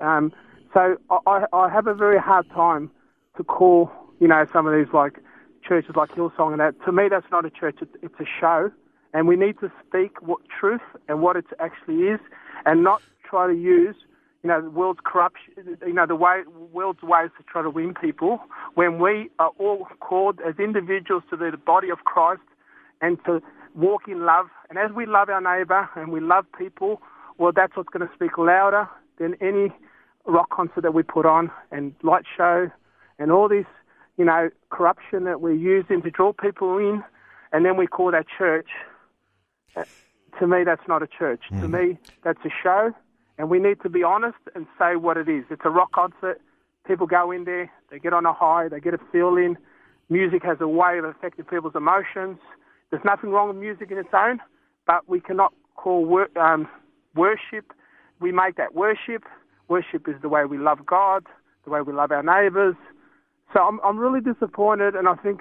um, 0.00 0.32
so 0.72 0.96
I, 1.10 1.44
I 1.52 1.68
have 1.68 1.86
a 1.86 1.94
very 1.94 2.18
hard 2.18 2.48
time 2.50 2.90
to 3.36 3.44
call, 3.44 3.90
you 4.20 4.28
know, 4.28 4.46
some 4.52 4.66
of 4.66 4.74
these 4.74 4.92
like 4.92 5.18
churches 5.66 5.96
like 5.96 6.10
Hillsong 6.10 6.52
and 6.52 6.60
that. 6.60 6.74
To 6.84 6.92
me, 6.92 7.04
that's 7.10 7.30
not 7.30 7.44
a 7.44 7.50
church. 7.50 7.76
It's, 7.80 7.94
it's 8.02 8.14
a 8.20 8.26
show, 8.40 8.70
and 9.12 9.26
we 9.26 9.36
need 9.36 9.58
to 9.60 9.70
speak 9.86 10.22
what 10.22 10.40
truth 10.60 10.80
and 11.08 11.20
what 11.22 11.36
it 11.36 11.46
actually 11.58 12.04
is, 12.04 12.20
and 12.66 12.82
not 12.82 13.02
try 13.28 13.46
to 13.46 13.54
use, 13.54 13.96
you 14.42 14.48
know, 14.48 14.62
the 14.62 14.70
world's 14.70 15.00
corruption, 15.04 15.76
you 15.86 15.92
know, 15.92 16.06
the 16.06 16.16
way 16.16 16.42
world's 16.72 17.02
ways 17.02 17.30
to 17.36 17.44
try 17.44 17.62
to 17.62 17.70
win 17.70 17.94
people. 17.94 18.40
When 18.74 18.98
we 18.98 19.30
are 19.38 19.50
all 19.58 19.86
called 20.00 20.40
as 20.46 20.54
individuals 20.58 21.24
to 21.30 21.36
the 21.36 21.56
body 21.56 21.90
of 21.90 21.98
Christ 22.04 22.42
and 23.00 23.18
to 23.24 23.42
walk 23.78 24.02
in 24.08 24.26
love, 24.26 24.46
and 24.68 24.78
as 24.78 24.90
we 24.92 25.06
love 25.06 25.28
our 25.28 25.40
neighbour 25.40 25.88
and 25.94 26.12
we 26.12 26.20
love 26.20 26.44
people, 26.58 27.00
well, 27.38 27.52
that's 27.54 27.76
what's 27.76 27.88
going 27.88 28.06
to 28.06 28.12
speak 28.14 28.36
louder 28.36 28.88
than 29.18 29.36
any 29.40 29.72
rock 30.26 30.50
concert 30.50 30.82
that 30.82 30.92
we 30.92 31.02
put 31.02 31.24
on 31.24 31.50
and 31.70 31.94
light 32.02 32.24
show 32.36 32.70
and 33.18 33.30
all 33.32 33.48
this, 33.48 33.66
you 34.16 34.24
know, 34.24 34.50
corruption 34.70 35.24
that 35.24 35.40
we're 35.40 35.52
using 35.52 36.02
to 36.02 36.10
draw 36.10 36.32
people 36.32 36.76
in, 36.78 37.02
and 37.52 37.64
then 37.64 37.76
we 37.76 37.86
call 37.86 38.10
that 38.10 38.26
church. 38.36 38.68
Uh, 39.76 39.84
to 40.38 40.46
me, 40.46 40.64
that's 40.64 40.86
not 40.88 41.02
a 41.02 41.06
church. 41.06 41.42
Mm. 41.52 41.60
To 41.62 41.68
me, 41.68 41.98
that's 42.24 42.44
a 42.44 42.50
show, 42.62 42.92
and 43.38 43.48
we 43.48 43.60
need 43.60 43.80
to 43.82 43.88
be 43.88 44.02
honest 44.02 44.38
and 44.54 44.66
say 44.78 44.96
what 44.96 45.16
it 45.16 45.28
is. 45.28 45.44
It's 45.50 45.62
a 45.64 45.70
rock 45.70 45.92
concert. 45.92 46.40
People 46.86 47.06
go 47.06 47.30
in 47.30 47.44
there, 47.44 47.70
they 47.90 47.98
get 47.98 48.12
on 48.12 48.26
a 48.26 48.32
high, 48.32 48.68
they 48.68 48.80
get 48.80 48.94
a 48.94 49.00
feeling. 49.12 49.56
Music 50.10 50.42
has 50.42 50.58
a 50.60 50.68
way 50.68 50.98
of 50.98 51.04
affecting 51.04 51.44
people's 51.44 51.76
emotions. 51.76 52.38
There's 52.90 53.04
nothing 53.04 53.30
wrong 53.30 53.48
with 53.48 53.56
music 53.56 53.90
in 53.90 53.98
its 53.98 54.08
own, 54.12 54.40
but 54.86 55.08
we 55.08 55.20
cannot 55.20 55.52
call 55.76 56.04
wor- 56.04 56.38
um, 56.38 56.68
worship. 57.14 57.72
We 58.20 58.32
make 58.32 58.56
that 58.56 58.74
worship. 58.74 59.24
Worship 59.68 60.08
is 60.08 60.14
the 60.22 60.28
way 60.28 60.44
we 60.44 60.58
love 60.58 60.86
God, 60.86 61.26
the 61.64 61.70
way 61.70 61.82
we 61.82 61.92
love 61.92 62.10
our 62.10 62.22
neighbours, 62.22 62.74
so 63.52 63.60
I'm, 63.60 63.80
I'm 63.82 63.98
really 63.98 64.20
disappointed, 64.20 64.94
and 64.94 65.08
I 65.08 65.14
think 65.16 65.40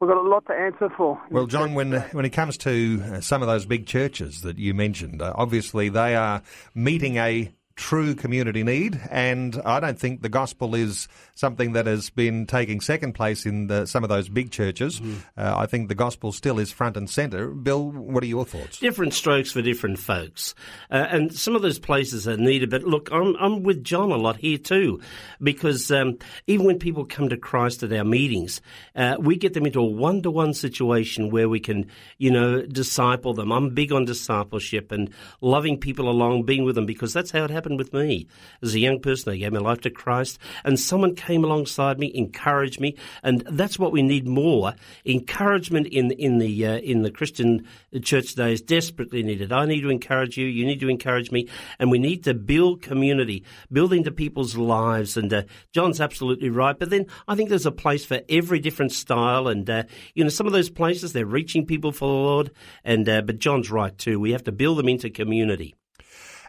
we've 0.00 0.08
got 0.08 0.16
a 0.16 0.28
lot 0.28 0.46
to 0.46 0.54
answer 0.54 0.88
for. 0.96 1.20
Well, 1.30 1.46
John, 1.46 1.74
when 1.74 1.92
when 1.92 2.24
it 2.24 2.30
comes 2.30 2.56
to 2.58 3.02
uh, 3.04 3.20
some 3.20 3.42
of 3.42 3.48
those 3.48 3.66
big 3.66 3.86
churches 3.86 4.40
that 4.42 4.58
you 4.58 4.74
mentioned, 4.74 5.20
uh, 5.20 5.32
obviously 5.36 5.88
they 5.88 6.14
are 6.14 6.42
meeting 6.74 7.16
a 7.16 7.52
true 7.74 8.14
community 8.14 8.62
need, 8.62 9.00
and 9.10 9.60
I 9.64 9.80
don't 9.80 9.98
think 9.98 10.22
the 10.22 10.28
gospel 10.28 10.74
is 10.74 11.08
something 11.34 11.72
that 11.72 11.86
has 11.86 12.10
been 12.10 12.46
taking 12.46 12.80
second 12.80 13.14
place 13.14 13.46
in 13.46 13.66
the, 13.66 13.86
some 13.86 14.04
of 14.04 14.10
those 14.10 14.28
big 14.28 14.50
churches. 14.50 15.00
Mm. 15.00 15.22
Uh, 15.36 15.54
I 15.56 15.66
think 15.66 15.88
the 15.88 15.94
gospel 15.94 16.32
still 16.32 16.58
is 16.58 16.70
front 16.70 16.96
and 16.96 17.08
centre. 17.08 17.48
Bill, 17.48 17.90
what 17.90 18.22
are 18.22 18.26
your 18.26 18.44
thoughts? 18.44 18.78
Different 18.78 19.14
strokes 19.14 19.52
for 19.52 19.62
different 19.62 19.98
folks, 19.98 20.54
uh, 20.90 21.06
and 21.10 21.34
some 21.34 21.56
of 21.56 21.62
those 21.62 21.78
places 21.78 22.28
are 22.28 22.36
needed. 22.36 22.70
But 22.70 22.82
look, 22.82 23.08
I'm 23.10 23.34
I'm 23.36 23.62
with 23.62 23.82
John 23.82 24.10
a 24.10 24.16
lot 24.16 24.36
here 24.36 24.58
too, 24.58 25.00
because 25.42 25.90
um, 25.90 26.18
even 26.46 26.66
when 26.66 26.78
people 26.78 27.04
come 27.06 27.30
to 27.30 27.36
Christ 27.36 27.82
at 27.82 27.92
our 27.92 28.04
meetings, 28.04 28.60
uh, 28.94 29.16
we 29.18 29.36
get 29.36 29.54
them 29.54 29.66
into 29.66 29.80
a 29.80 29.84
one-to-one 29.84 30.54
situation 30.54 31.30
where 31.30 31.48
we 31.48 31.58
can, 31.58 31.90
you 32.18 32.30
know, 32.30 32.62
disciple 32.62 33.34
them. 33.34 33.50
I'm 33.50 33.70
big 33.70 33.92
on 33.92 34.04
discipleship 34.04 34.92
and 34.92 35.10
loving 35.40 35.78
people 35.78 36.08
along, 36.08 36.44
being 36.44 36.64
with 36.64 36.74
them, 36.74 36.86
because 36.86 37.12
that's 37.12 37.30
how 37.30 37.44
it 37.44 37.50
happens 37.50 37.62
happened 37.72 37.78
with 37.78 37.92
me. 37.92 38.26
As 38.62 38.74
a 38.74 38.78
young 38.78 39.00
person, 39.00 39.32
I 39.32 39.36
gave 39.36 39.52
my 39.52 39.58
life 39.58 39.80
to 39.82 39.90
Christ, 39.90 40.38
and 40.64 40.78
someone 40.78 41.14
came 41.14 41.44
alongside 41.44 41.98
me, 41.98 42.12
encouraged 42.14 42.80
me, 42.80 42.96
and 43.22 43.42
that's 43.50 43.78
what 43.78 43.92
we 43.92 44.02
need 44.02 44.26
more. 44.26 44.74
Encouragement 45.04 45.86
in 45.86 46.10
in 46.12 46.38
the 46.38 46.66
uh, 46.66 46.78
in 46.78 47.02
the 47.02 47.10
Christian 47.10 47.66
church 48.02 48.30
today 48.30 48.52
is 48.52 48.62
desperately 48.62 49.22
needed. 49.22 49.52
I 49.52 49.66
need 49.66 49.80
to 49.82 49.90
encourage 49.90 50.36
you. 50.36 50.46
You 50.46 50.66
need 50.66 50.80
to 50.80 50.88
encourage 50.88 51.30
me, 51.30 51.48
and 51.78 51.90
we 51.90 51.98
need 51.98 52.24
to 52.24 52.34
build 52.34 52.82
community, 52.82 53.44
build 53.70 53.92
into 53.92 54.10
people's 54.10 54.56
lives. 54.56 55.16
And 55.16 55.32
uh, 55.32 55.42
John's 55.72 56.00
absolutely 56.00 56.50
right. 56.50 56.78
But 56.78 56.90
then 56.90 57.06
I 57.26 57.34
think 57.34 57.48
there's 57.48 57.66
a 57.66 57.72
place 57.72 58.04
for 58.04 58.20
every 58.28 58.60
different 58.60 58.92
style, 58.92 59.48
and 59.48 59.68
uh, 59.68 59.84
you 60.14 60.24
know 60.24 60.30
some 60.30 60.46
of 60.46 60.52
those 60.52 60.70
places 60.70 61.12
they're 61.12 61.26
reaching 61.26 61.66
people 61.66 61.92
for 61.92 62.08
the 62.08 62.22
Lord, 62.30 62.50
and 62.84 63.08
uh, 63.08 63.22
but 63.22 63.38
John's 63.38 63.70
right 63.70 63.96
too. 63.96 64.20
We 64.20 64.32
have 64.32 64.44
to 64.44 64.52
build 64.52 64.78
them 64.78 64.88
into 64.88 65.10
community. 65.10 65.74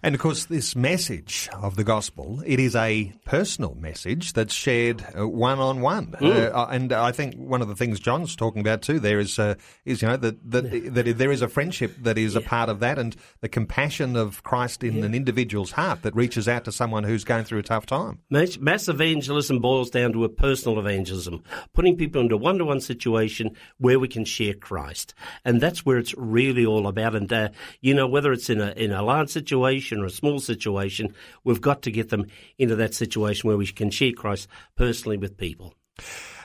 And 0.03 0.13
of 0.13 0.19
course, 0.19 0.45
this 0.45 0.75
message 0.75 1.49
of 1.53 1.77
the 1.77 1.85
gospel, 1.85 2.43
it 2.45 2.59
is 2.59 2.75
a 2.75 3.13
personal 3.23 3.73
message 3.75 4.33
that's 4.33 4.53
shared 4.53 5.01
one 5.15 5.59
on 5.59 5.79
one. 5.79 6.13
And 6.19 6.91
I 6.91 7.13
think 7.13 7.35
one 7.35 7.61
of 7.61 7.69
the 7.69 7.75
things 7.75 8.01
John's 8.01 8.35
talking 8.35 8.59
about 8.59 8.81
too 8.81 8.99
there 8.99 9.19
is, 9.19 9.39
uh, 9.39 9.55
is 9.85 10.01
you 10.01 10.09
know, 10.09 10.17
that, 10.17 10.51
that, 10.51 10.73
yeah. 10.73 10.89
that 10.89 11.17
there 11.17 11.31
is 11.31 11.41
a 11.41 11.47
friendship 11.47 11.95
that 12.01 12.17
is 12.17 12.33
yeah. 12.33 12.41
a 12.41 12.43
part 12.43 12.67
of 12.67 12.81
that 12.81 12.99
and 12.99 13.15
the 13.39 13.47
compassion 13.47 14.17
of 14.17 14.43
Christ 14.43 14.83
in 14.83 14.97
yeah. 14.97 15.05
an 15.05 15.15
individual's 15.15 15.71
heart 15.71 16.01
that 16.01 16.13
reaches 16.15 16.49
out 16.49 16.65
to 16.65 16.73
someone 16.73 17.05
who's 17.05 17.23
going 17.23 17.45
through 17.45 17.59
a 17.59 17.63
tough 17.63 17.85
time. 17.85 18.19
Mass, 18.29 18.57
mass 18.57 18.89
evangelism 18.89 19.59
boils 19.59 19.89
down 19.89 20.11
to 20.11 20.25
a 20.25 20.29
personal 20.29 20.79
evangelism, 20.79 21.41
putting 21.73 21.95
people 21.95 22.19
into 22.19 22.35
one 22.35 22.57
to 22.57 22.65
one 22.65 22.81
situation 22.81 23.55
where 23.77 23.99
we 23.99 24.09
can 24.09 24.25
share 24.25 24.53
Christ. 24.53 25.13
And 25.45 25.61
that's 25.61 25.85
where 25.85 25.97
it's 25.97 26.13
really 26.17 26.65
all 26.65 26.87
about. 26.87 27.15
And, 27.15 27.31
uh, 27.31 27.49
you 27.79 27.93
know, 27.93 28.07
whether 28.07 28.33
it's 28.33 28.49
in 28.49 28.59
a, 28.59 28.71
in 28.71 28.91
a 28.91 29.01
large 29.01 29.29
situation, 29.29 29.92
situation 29.93 30.03
or 30.03 30.05
a 30.05 30.09
small 30.09 30.39
situation, 30.39 31.13
we've 31.43 31.61
got 31.61 31.81
to 31.83 31.91
get 31.91 32.09
them 32.09 32.25
into 32.57 32.75
that 32.75 32.93
situation 32.93 33.47
where 33.47 33.57
we 33.57 33.67
can 33.67 33.91
share 33.91 34.11
Christ 34.11 34.47
personally 34.75 35.17
with 35.17 35.37
people. 35.37 35.73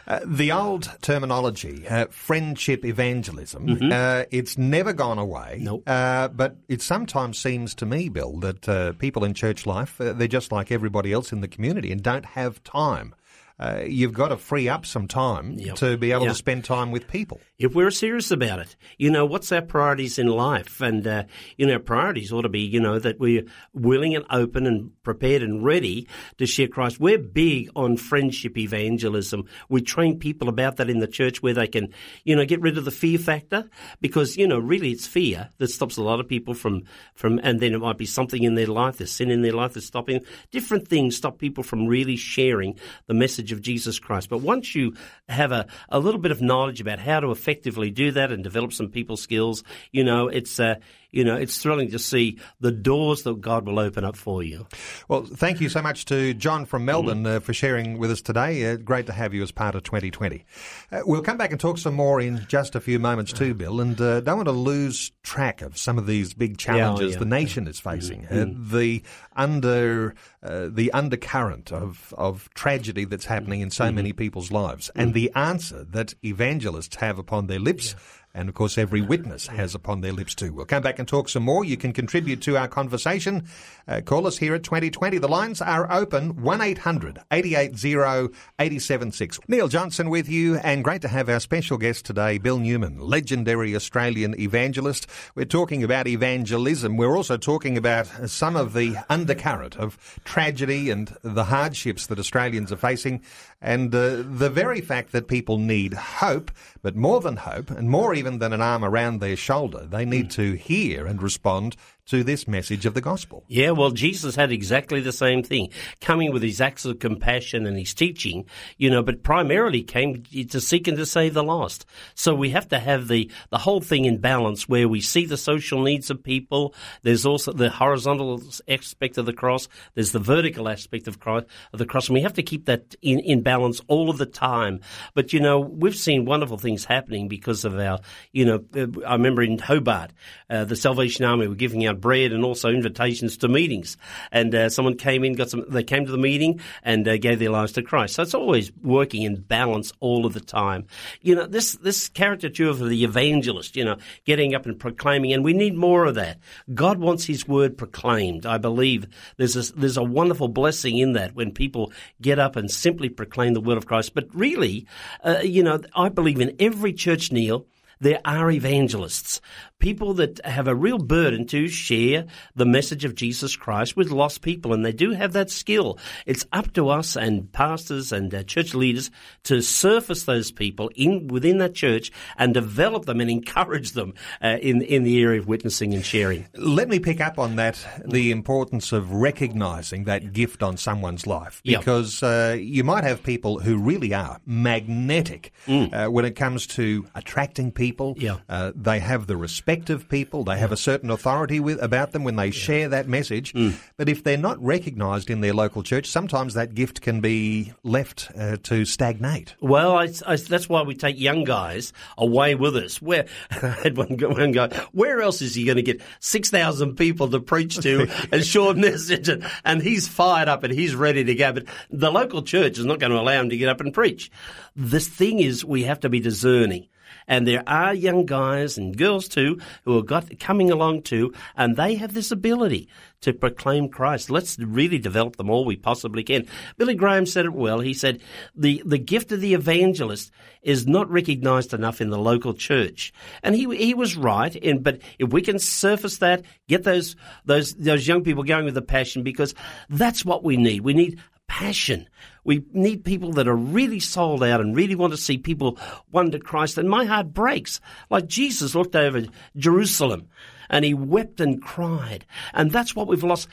Uh, 0.06 0.20
the 0.24 0.50
old 0.50 0.90
terminology, 1.02 1.86
uh, 1.86 2.06
friendship 2.10 2.82
evangelism, 2.82 3.66
mm-hmm. 3.66 3.92
uh, 3.92 4.24
it's 4.30 4.56
never 4.56 4.94
gone 4.94 5.18
away. 5.18 5.58
Nope. 5.60 5.82
Uh, 5.86 6.28
but 6.28 6.56
it 6.66 6.80
sometimes 6.80 7.38
seems 7.38 7.74
to 7.74 7.84
me, 7.84 8.08
Bill, 8.08 8.38
that 8.38 8.66
uh, 8.68 8.92
people 8.94 9.22
in 9.22 9.34
church 9.34 9.66
life, 9.66 10.00
uh, 10.00 10.14
they're 10.14 10.26
just 10.26 10.50
like 10.50 10.72
everybody 10.72 11.12
else 11.12 11.30
in 11.30 11.42
the 11.42 11.48
community 11.48 11.92
and 11.92 12.02
don't 12.02 12.24
have 12.24 12.62
time 12.64 13.14
uh, 13.58 13.82
you've 13.86 14.12
got 14.12 14.28
to 14.28 14.36
free 14.36 14.68
up 14.68 14.86
some 14.86 15.08
time 15.08 15.58
yep. 15.58 15.74
to 15.76 15.96
be 15.96 16.12
able 16.12 16.22
yep. 16.22 16.32
to 16.32 16.34
spend 16.36 16.64
time 16.64 16.92
with 16.92 17.08
people. 17.08 17.40
If 17.58 17.74
we're 17.74 17.90
serious 17.90 18.30
about 18.30 18.60
it, 18.60 18.76
you 18.98 19.10
know, 19.10 19.26
what's 19.26 19.50
our 19.50 19.62
priorities 19.62 20.18
in 20.18 20.28
life? 20.28 20.80
And, 20.80 21.06
uh, 21.06 21.24
you 21.56 21.66
know, 21.66 21.80
priorities 21.80 22.32
ought 22.32 22.42
to 22.42 22.48
be, 22.48 22.60
you 22.60 22.80
know, 22.80 23.00
that 23.00 23.18
we're 23.18 23.44
willing 23.74 24.14
and 24.14 24.24
open 24.30 24.66
and 24.66 24.92
prepared 25.02 25.42
and 25.42 25.64
ready 25.64 26.06
to 26.38 26.46
share 26.46 26.68
Christ. 26.68 27.00
We're 27.00 27.18
big 27.18 27.70
on 27.74 27.96
friendship 27.96 28.56
evangelism. 28.56 29.46
We 29.68 29.80
train 29.80 30.20
people 30.20 30.48
about 30.48 30.76
that 30.76 30.88
in 30.88 31.00
the 31.00 31.08
church 31.08 31.42
where 31.42 31.54
they 31.54 31.66
can, 31.66 31.92
you 32.24 32.36
know, 32.36 32.44
get 32.44 32.60
rid 32.60 32.78
of 32.78 32.84
the 32.84 32.92
fear 32.92 33.18
factor 33.18 33.68
because, 34.00 34.36
you 34.36 34.46
know, 34.46 34.58
really 34.58 34.92
it's 34.92 35.06
fear 35.06 35.50
that 35.58 35.68
stops 35.68 35.96
a 35.96 36.02
lot 36.02 36.20
of 36.20 36.28
people 36.28 36.54
from, 36.54 36.84
from, 37.14 37.40
and 37.42 37.58
then 37.58 37.74
it 37.74 37.80
might 37.80 37.98
be 37.98 38.06
something 38.06 38.44
in 38.44 38.54
their 38.54 38.68
life, 38.68 38.98
there's 38.98 39.10
sin 39.10 39.30
in 39.30 39.42
their 39.42 39.52
life 39.52 39.74
that's 39.74 39.86
stopping. 39.86 40.20
Different 40.52 40.86
things 40.86 41.16
stop 41.16 41.38
people 41.38 41.64
from 41.64 41.88
really 41.88 42.16
sharing 42.16 42.78
the 43.08 43.14
message 43.14 43.47
of 43.52 43.60
Jesus 43.60 43.98
Christ. 43.98 44.28
But 44.28 44.40
once 44.40 44.74
you 44.74 44.94
have 45.28 45.52
a, 45.52 45.66
a 45.88 45.98
little 45.98 46.20
bit 46.20 46.30
of 46.30 46.40
knowledge 46.40 46.80
about 46.80 46.98
how 46.98 47.20
to 47.20 47.30
effectively 47.30 47.90
do 47.90 48.10
that 48.12 48.32
and 48.32 48.42
develop 48.42 48.72
some 48.72 48.88
people 48.88 49.16
skills, 49.16 49.62
you 49.92 50.04
know, 50.04 50.28
it's, 50.28 50.58
uh, 50.60 50.76
you 51.10 51.24
know, 51.24 51.36
it's 51.36 51.58
thrilling 51.58 51.90
to 51.90 51.98
see 51.98 52.38
the 52.60 52.70
doors 52.70 53.22
that 53.22 53.40
God 53.40 53.66
will 53.66 53.78
open 53.78 54.04
up 54.04 54.16
for 54.16 54.42
you. 54.42 54.66
Well, 55.08 55.24
thank 55.24 55.60
you 55.60 55.68
so 55.68 55.80
much 55.80 56.04
to 56.06 56.34
John 56.34 56.66
from 56.66 56.84
Melbourne 56.84 57.26
uh, 57.26 57.40
for 57.40 57.54
sharing 57.54 57.98
with 57.98 58.10
us 58.10 58.20
today. 58.20 58.70
Uh, 58.70 58.76
great 58.76 59.06
to 59.06 59.12
have 59.12 59.32
you 59.32 59.42
as 59.42 59.50
part 59.50 59.74
of 59.74 59.82
2020. 59.84 60.44
Uh, 60.92 61.00
we'll 61.06 61.22
come 61.22 61.38
back 61.38 61.50
and 61.50 61.60
talk 61.60 61.78
some 61.78 61.94
more 61.94 62.20
in 62.20 62.44
just 62.48 62.74
a 62.74 62.80
few 62.80 62.98
moments 62.98 63.32
too, 63.32 63.54
Bill, 63.54 63.80
and 63.80 63.98
uh, 64.00 64.20
don't 64.20 64.36
want 64.36 64.48
to 64.48 64.52
lose 64.52 65.10
track 65.22 65.62
of 65.62 65.78
some 65.78 65.98
of 65.98 66.06
these 66.06 66.34
big 66.34 66.58
challenges 66.58 67.12
yeah. 67.12 67.18
the 67.18 67.24
nation 67.24 67.66
is 67.66 67.80
facing. 67.80 68.26
Mm-hmm. 68.28 68.76
the 68.76 69.02
under 69.34 70.14
uh, 70.42 70.68
the 70.70 70.92
undercurrent 70.92 71.72
of 71.72 72.12
of 72.16 72.48
tragedy 72.54 73.04
that's 73.04 73.24
happening 73.24 73.60
in 73.60 73.70
so 73.70 73.84
mm-hmm. 73.86 73.96
many 73.96 74.12
people's 74.12 74.50
lives, 74.50 74.90
and 74.94 75.14
the 75.14 75.32
answer 75.34 75.84
that 75.84 76.14
evangelists 76.24 76.96
have 76.96 77.18
upon 77.18 77.46
their 77.46 77.58
lips. 77.58 77.92
Yeah 77.92 77.98
and 78.38 78.48
of 78.48 78.54
course 78.54 78.78
every 78.78 79.02
witness 79.02 79.48
has 79.48 79.74
upon 79.74 80.00
their 80.00 80.12
lips 80.12 80.34
too. 80.34 80.52
We'll 80.52 80.64
come 80.64 80.82
back 80.82 81.00
and 81.00 81.08
talk 81.08 81.28
some 81.28 81.42
more. 81.42 81.64
You 81.64 81.76
can 81.76 81.92
contribute 81.92 82.40
to 82.42 82.56
our 82.56 82.68
conversation. 82.68 83.48
Uh, 83.88 84.00
call 84.00 84.28
us 84.28 84.38
here 84.38 84.54
at 84.54 84.62
2020. 84.62 85.18
The 85.18 85.28
lines 85.28 85.60
are 85.60 85.90
open 85.92 86.40
1800 86.40 87.18
880 87.32 88.32
876. 88.58 89.40
Neil 89.48 89.66
Johnson 89.66 90.08
with 90.08 90.28
you 90.28 90.56
and 90.58 90.84
great 90.84 91.02
to 91.02 91.08
have 91.08 91.28
our 91.28 91.40
special 91.40 91.78
guest 91.78 92.04
today, 92.04 92.38
Bill 92.38 92.60
Newman, 92.60 93.00
legendary 93.00 93.74
Australian 93.74 94.38
evangelist. 94.38 95.08
We're 95.34 95.44
talking 95.44 95.82
about 95.82 96.06
evangelism. 96.06 96.96
We're 96.96 97.16
also 97.16 97.36
talking 97.36 97.76
about 97.76 98.06
some 98.26 98.54
of 98.54 98.72
the 98.72 98.96
undercurrent 99.10 99.76
of 99.76 100.20
tragedy 100.24 100.90
and 100.90 101.12
the 101.22 101.44
hardships 101.44 102.06
that 102.06 102.20
Australians 102.20 102.70
are 102.70 102.76
facing 102.76 103.20
and 103.60 103.94
uh, 103.94 104.22
the 104.24 104.50
very 104.50 104.80
fact 104.80 105.12
that 105.12 105.26
people 105.26 105.58
need 105.58 105.94
hope, 105.94 106.50
but 106.80 106.94
more 106.94 107.20
than 107.20 107.36
hope, 107.36 107.70
and 107.70 107.90
more 107.90 108.14
even 108.14 108.38
than 108.38 108.52
an 108.52 108.60
arm 108.60 108.84
around 108.84 109.20
their 109.20 109.36
shoulder, 109.36 109.86
they 109.86 110.04
need 110.04 110.26
mm. 110.26 110.32
to 110.32 110.52
hear 110.52 111.06
and 111.06 111.22
respond 111.22 111.76
to 112.08 112.24
this 112.24 112.48
message 112.48 112.86
of 112.86 112.94
the 112.94 113.00
gospel. 113.00 113.44
Yeah, 113.48 113.70
well, 113.72 113.90
Jesus 113.90 114.36
had 114.36 114.50
exactly 114.50 115.00
the 115.00 115.12
same 115.12 115.42
thing, 115.42 115.70
coming 116.00 116.32
with 116.32 116.42
his 116.42 116.60
acts 116.60 116.84
of 116.84 116.98
compassion 116.98 117.66
and 117.66 117.76
his 117.76 117.94
teaching, 117.94 118.46
you 118.76 118.90
know, 118.90 119.02
but 119.02 119.22
primarily 119.22 119.82
came 119.82 120.22
to 120.24 120.60
seek 120.60 120.88
and 120.88 120.96
to 120.96 121.06
save 121.06 121.34
the 121.34 121.42
lost. 121.42 121.86
So 122.14 122.34
we 122.34 122.50
have 122.50 122.68
to 122.68 122.78
have 122.78 123.08
the, 123.08 123.30
the 123.50 123.58
whole 123.58 123.80
thing 123.80 124.04
in 124.04 124.18
balance 124.18 124.68
where 124.68 124.88
we 124.88 125.00
see 125.00 125.26
the 125.26 125.36
social 125.36 125.82
needs 125.82 126.10
of 126.10 126.22
people. 126.22 126.74
There's 127.02 127.26
also 127.26 127.52
the 127.52 127.70
horizontal 127.70 128.42
aspect 128.68 129.18
of 129.18 129.26
the 129.26 129.32
cross. 129.32 129.68
There's 129.94 130.12
the 130.12 130.18
vertical 130.18 130.68
aspect 130.68 131.08
of, 131.08 131.20
cross, 131.20 131.44
of 131.72 131.78
the 131.78 131.86
cross. 131.86 132.08
And 132.08 132.14
we 132.14 132.22
have 132.22 132.34
to 132.34 132.42
keep 132.42 132.66
that 132.66 132.94
in, 133.02 133.20
in 133.20 133.42
balance 133.42 133.80
all 133.86 134.08
of 134.08 134.18
the 134.18 134.26
time. 134.26 134.80
But, 135.14 135.32
you 135.32 135.40
know, 135.40 135.60
we've 135.60 135.96
seen 135.96 136.24
wonderful 136.24 136.58
things 136.58 136.84
happening 136.84 137.28
because 137.28 137.64
of 137.64 137.78
our, 137.78 137.98
you 138.32 138.44
know, 138.44 138.64
uh, 138.74 138.86
I 139.06 139.12
remember 139.12 139.42
in 139.42 139.58
Hobart, 139.58 140.12
uh, 140.48 140.64
the 140.64 140.76
Salvation 140.76 141.24
Army 141.24 141.46
were 141.46 141.54
giving 141.54 141.86
out 141.86 141.97
bread 142.00 142.32
and 142.32 142.44
also 142.44 142.70
invitations 142.70 143.36
to 143.38 143.48
meetings. 143.48 143.96
And 144.32 144.54
uh, 144.54 144.68
someone 144.68 144.96
came 144.96 145.24
in, 145.24 145.34
got 145.34 145.50
some. 145.50 145.64
They 145.68 145.82
came 145.82 146.06
to 146.06 146.12
the 146.12 146.18
meeting 146.18 146.60
and 146.82 147.06
uh, 147.06 147.18
gave 147.18 147.38
their 147.38 147.50
lives 147.50 147.72
to 147.72 147.82
Christ. 147.82 148.14
So 148.14 148.22
it's 148.22 148.34
always 148.34 148.72
working 148.82 149.22
in 149.22 149.36
balance 149.36 149.92
all 150.00 150.26
of 150.26 150.34
the 150.34 150.40
time. 150.40 150.86
You 151.22 151.34
know, 151.34 151.46
this 151.46 151.74
this 151.76 152.08
caricature 152.08 152.68
of 152.68 152.78
the 152.78 153.04
evangelist. 153.04 153.76
You 153.76 153.84
know, 153.84 153.96
getting 154.24 154.54
up 154.54 154.66
and 154.66 154.78
proclaiming, 154.78 155.32
and 155.32 155.44
we 155.44 155.52
need 155.52 155.74
more 155.74 156.04
of 156.04 156.14
that. 156.14 156.38
God 156.74 156.98
wants 156.98 157.24
His 157.26 157.46
word 157.46 157.76
proclaimed. 157.76 158.46
I 158.46 158.58
believe 158.58 159.06
there's 159.36 159.56
a, 159.56 159.72
there's 159.74 159.96
a 159.96 160.02
wonderful 160.02 160.48
blessing 160.48 160.98
in 160.98 161.12
that 161.12 161.34
when 161.34 161.52
people 161.52 161.92
get 162.20 162.38
up 162.38 162.56
and 162.56 162.70
simply 162.70 163.08
proclaim 163.08 163.54
the 163.54 163.60
word 163.60 163.78
of 163.78 163.86
Christ. 163.86 164.14
But 164.14 164.28
really, 164.34 164.86
uh, 165.24 165.40
you 165.42 165.62
know, 165.62 165.80
I 165.94 166.08
believe 166.08 166.40
in 166.40 166.56
every 166.58 166.92
church, 166.92 167.32
Neil 167.32 167.66
there 168.00 168.20
are 168.24 168.50
evangelists, 168.50 169.40
people 169.78 170.14
that 170.14 170.44
have 170.44 170.66
a 170.66 170.74
real 170.74 170.98
burden 170.98 171.46
to 171.46 171.68
share 171.68 172.26
the 172.54 172.66
message 172.66 173.04
of 173.04 173.14
Jesus 173.14 173.56
Christ 173.56 173.96
with 173.96 174.10
lost 174.10 174.42
people, 174.42 174.72
and 174.72 174.84
they 174.84 174.92
do 174.92 175.12
have 175.12 175.32
that 175.32 175.50
skill. 175.50 175.98
It's 176.26 176.44
up 176.52 176.72
to 176.74 176.88
us 176.88 177.16
and 177.16 177.50
pastors 177.52 178.12
and 178.12 178.34
uh, 178.34 178.42
church 178.42 178.74
leaders 178.74 179.10
to 179.44 179.60
surface 179.60 180.24
those 180.24 180.50
people 180.50 180.90
in 180.96 181.28
within 181.28 181.58
that 181.58 181.74
church 181.74 182.10
and 182.36 182.52
develop 182.52 183.04
them 183.04 183.20
and 183.20 183.30
encourage 183.30 183.92
them 183.92 184.14
uh, 184.42 184.58
in 184.60 184.82
in 184.82 185.04
the 185.04 185.20
area 185.22 185.40
of 185.40 185.46
witnessing 185.46 185.94
and 185.94 186.04
sharing. 186.04 186.46
Let 186.54 186.88
me 186.88 186.98
pick 186.98 187.20
up 187.20 187.38
on 187.38 187.56
that: 187.56 187.78
the 188.04 188.30
importance 188.30 188.92
of 188.92 189.12
recognizing 189.12 190.04
that 190.04 190.32
gift 190.32 190.62
on 190.62 190.76
someone's 190.76 191.26
life, 191.26 191.62
because 191.64 192.22
yep. 192.22 192.30
uh, 192.30 192.54
you 192.54 192.82
might 192.82 193.04
have 193.04 193.22
people 193.22 193.60
who 193.60 193.78
really 193.78 194.12
are 194.12 194.40
magnetic 194.44 195.52
mm. 195.66 195.88
Uh, 195.88 196.10
when 196.10 196.24
it 196.24 196.36
comes 196.36 196.66
to 196.66 197.06
attracting 197.14 197.70
people. 197.70 198.14
Yeah. 198.18 198.38
Uh, 198.48 198.72
they 198.74 198.98
have 198.98 199.26
the 199.26 199.36
respect 199.36 199.67
of 199.68 200.08
people. 200.08 200.44
They 200.44 200.58
have 200.58 200.72
a 200.72 200.76
certain 200.76 201.10
authority 201.10 201.60
with, 201.60 201.82
about 201.82 202.12
them 202.12 202.24
when 202.24 202.36
they 202.36 202.50
share 202.50 202.88
that 202.88 203.06
message. 203.06 203.52
Mm. 203.52 203.74
But 203.98 204.08
if 204.08 204.24
they're 204.24 204.38
not 204.38 204.62
recognised 204.64 205.28
in 205.28 205.42
their 205.42 205.52
local 205.52 205.82
church, 205.82 206.06
sometimes 206.06 206.54
that 206.54 206.74
gift 206.74 207.02
can 207.02 207.20
be 207.20 207.74
left 207.82 208.30
uh, 208.36 208.56
to 208.62 208.86
stagnate. 208.86 209.54
Well, 209.60 209.94
I, 209.96 210.08
I, 210.26 210.36
that's 210.36 210.70
why 210.70 210.82
we 210.82 210.94
take 210.94 211.20
young 211.20 211.44
guys 211.44 211.92
away 212.16 212.54
with 212.54 212.76
us. 212.76 213.02
Where 213.02 213.26
I 213.50 213.56
had 213.82 213.98
one, 213.98 214.16
one 214.18 214.52
guy, 214.52 214.68
where 214.92 215.20
else 215.20 215.42
is 215.42 215.54
he 215.54 215.64
going 215.64 215.76
to 215.76 215.82
get 215.82 216.00
6,000 216.20 216.96
people 216.96 217.28
to 217.28 217.40
preach 217.40 217.76
to 217.80 218.08
and 218.32 218.44
short 218.44 218.78
message? 218.78 219.28
And, 219.28 219.44
and 219.66 219.82
he's 219.82 220.08
fired 220.08 220.48
up 220.48 220.64
and 220.64 220.72
he's 220.72 220.94
ready 220.94 221.24
to 221.24 221.34
go. 221.34 221.52
But 221.52 221.66
the 221.90 222.10
local 222.10 222.42
church 222.42 222.78
is 222.78 222.86
not 222.86 223.00
going 223.00 223.12
to 223.12 223.20
allow 223.20 223.38
him 223.38 223.50
to 223.50 223.56
get 223.58 223.68
up 223.68 223.82
and 223.82 223.92
preach. 223.92 224.30
This 224.74 225.08
thing 225.08 225.40
is 225.40 225.62
we 225.62 225.82
have 225.82 226.00
to 226.00 226.08
be 226.08 226.20
discerning. 226.20 226.88
And 227.28 227.46
there 227.46 227.62
are 227.68 227.94
young 227.94 228.26
guys 228.26 228.78
and 228.78 228.96
girls 228.96 229.28
too 229.28 229.60
who 229.84 229.96
are 229.98 230.02
got 230.02 230.40
coming 230.40 230.70
along 230.70 231.02
too, 231.02 231.32
and 231.56 231.76
they 231.76 231.94
have 231.94 232.14
this 232.14 232.32
ability 232.32 232.88
to 233.20 233.32
proclaim 233.32 233.88
Christ. 233.88 234.30
Let's 234.30 234.58
really 234.58 234.98
develop 234.98 235.36
them 235.36 235.50
all 235.50 235.64
we 235.64 235.76
possibly 235.76 236.22
can. 236.22 236.46
Billy 236.76 236.94
Graham 236.94 237.26
said 237.26 237.44
it 237.44 237.52
well. 237.52 237.80
He 237.80 237.92
said 237.92 238.20
the, 238.54 238.82
the 238.86 238.98
gift 238.98 239.32
of 239.32 239.40
the 239.40 239.54
evangelist 239.54 240.30
is 240.62 240.86
not 240.86 241.10
recognized 241.10 241.74
enough 241.74 242.00
in 242.00 242.10
the 242.10 242.18
local 242.18 242.54
church. 242.54 243.12
And 243.42 243.54
he, 243.54 243.76
he 243.76 243.94
was 243.94 244.16
right. 244.16 244.54
In, 244.54 244.82
but 244.82 245.00
if 245.18 245.30
we 245.30 245.42
can 245.42 245.58
surface 245.58 246.18
that, 246.18 246.44
get 246.68 246.84
those, 246.84 247.16
those, 247.44 247.74
those 247.74 248.06
young 248.06 248.22
people 248.22 248.44
going 248.44 248.64
with 248.64 248.76
a 248.76 248.82
passion, 248.82 249.22
because 249.22 249.54
that's 249.90 250.24
what 250.24 250.44
we 250.44 250.56
need. 250.56 250.80
We 250.80 250.94
need 250.94 251.20
passion. 251.58 252.08
We 252.44 252.64
need 252.72 253.04
people 253.04 253.32
that 253.32 253.48
are 253.48 253.56
really 253.56 253.98
sold 253.98 254.44
out 254.44 254.60
and 254.60 254.76
really 254.76 254.94
want 254.94 255.12
to 255.12 255.16
see 255.16 255.38
people 255.38 255.76
won 256.12 256.30
to 256.30 256.38
Christ. 256.38 256.78
And 256.78 256.88
my 256.88 257.04
heart 257.04 257.34
breaks. 257.34 257.80
Like 258.10 258.28
Jesus 258.28 258.76
looked 258.76 258.94
over 258.94 259.24
Jerusalem 259.56 260.28
and 260.70 260.84
he 260.84 260.94
wept 260.94 261.40
and 261.40 261.60
cried. 261.60 262.24
And 262.54 262.70
that's 262.70 262.94
what 262.94 263.08
we've 263.08 263.24
lost. 263.24 263.48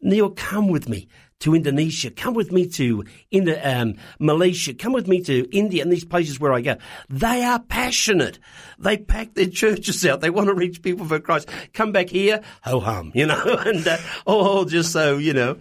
Neil, 0.00 0.30
come 0.30 0.68
with 0.68 0.88
me 0.88 1.08
to 1.40 1.54
Indonesia. 1.54 2.10
Come 2.10 2.32
with 2.32 2.52
me 2.52 2.66
to 2.68 3.04
Indo- 3.30 3.60
um, 3.62 3.96
Malaysia. 4.18 4.72
Come 4.72 4.94
with 4.94 5.08
me 5.08 5.20
to 5.24 5.46
India 5.54 5.82
and 5.82 5.92
these 5.92 6.06
places 6.06 6.40
where 6.40 6.54
I 6.54 6.62
go. 6.62 6.76
They 7.10 7.44
are 7.44 7.58
passionate. 7.60 8.38
They 8.78 8.96
pack 8.96 9.34
their 9.34 9.50
churches 9.50 10.06
out. 10.06 10.22
They 10.22 10.30
want 10.30 10.48
to 10.48 10.54
reach 10.54 10.80
people 10.80 11.04
for 11.04 11.20
Christ. 11.20 11.50
Come 11.74 11.92
back 11.92 12.08
here, 12.08 12.40
ho 12.62 12.80
hum, 12.80 13.12
you 13.14 13.26
know, 13.26 13.42
and 13.66 13.86
uh, 13.86 13.98
all 14.24 14.64
just 14.64 14.90
so, 14.90 15.18
you 15.18 15.34
know. 15.34 15.58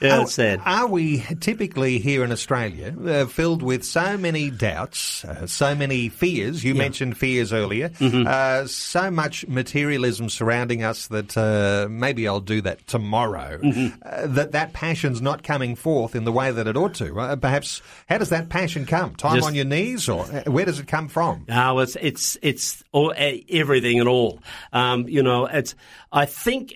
Yeah, 0.00 0.20
are, 0.20 0.26
sad. 0.26 0.60
Are 0.64 0.86
we 0.86 1.20
typically 1.40 1.98
here 1.98 2.24
in 2.24 2.32
Australia 2.32 2.94
uh, 3.06 3.26
filled 3.26 3.62
with 3.62 3.84
so 3.84 4.18
many 4.18 4.50
doubts, 4.50 5.24
uh, 5.24 5.46
so 5.46 5.74
many 5.74 6.08
fears? 6.08 6.64
You 6.64 6.74
yeah. 6.74 6.78
mentioned 6.78 7.16
fears 7.16 7.52
earlier. 7.52 7.90
Mm-hmm. 7.90 8.26
Uh, 8.26 8.66
so 8.66 9.10
much 9.10 9.46
materialism 9.46 10.28
surrounding 10.28 10.82
us 10.82 11.06
that 11.08 11.36
uh, 11.36 11.88
maybe 11.88 12.26
I'll 12.26 12.40
do 12.40 12.60
that 12.62 12.86
tomorrow. 12.86 13.58
Mm-hmm. 13.58 14.02
Uh, 14.04 14.26
that 14.34 14.52
that 14.52 14.72
passion's 14.72 15.22
not 15.22 15.42
coming 15.42 15.76
forth 15.76 16.14
in 16.14 16.24
the 16.24 16.32
way 16.32 16.50
that 16.50 16.66
it 16.66 16.76
ought 16.76 16.94
to. 16.94 17.18
Uh, 17.18 17.36
perhaps 17.36 17.80
how 18.08 18.18
does 18.18 18.30
that 18.30 18.48
passion 18.48 18.86
come? 18.86 19.14
Time 19.14 19.36
Just, 19.36 19.46
on 19.46 19.54
your 19.54 19.64
knees, 19.64 20.08
or 20.08 20.24
where 20.24 20.64
does 20.64 20.80
it 20.80 20.88
come 20.88 21.08
from? 21.08 21.46
Oh, 21.48 21.78
it's 21.78 21.96
it's 22.00 22.36
it's 22.42 22.82
all, 22.92 23.14
everything 23.16 24.00
and 24.00 24.08
all. 24.08 24.40
Um, 24.72 25.08
you 25.08 25.22
know, 25.22 25.46
it's. 25.46 25.74
I 26.12 26.26
think 26.26 26.74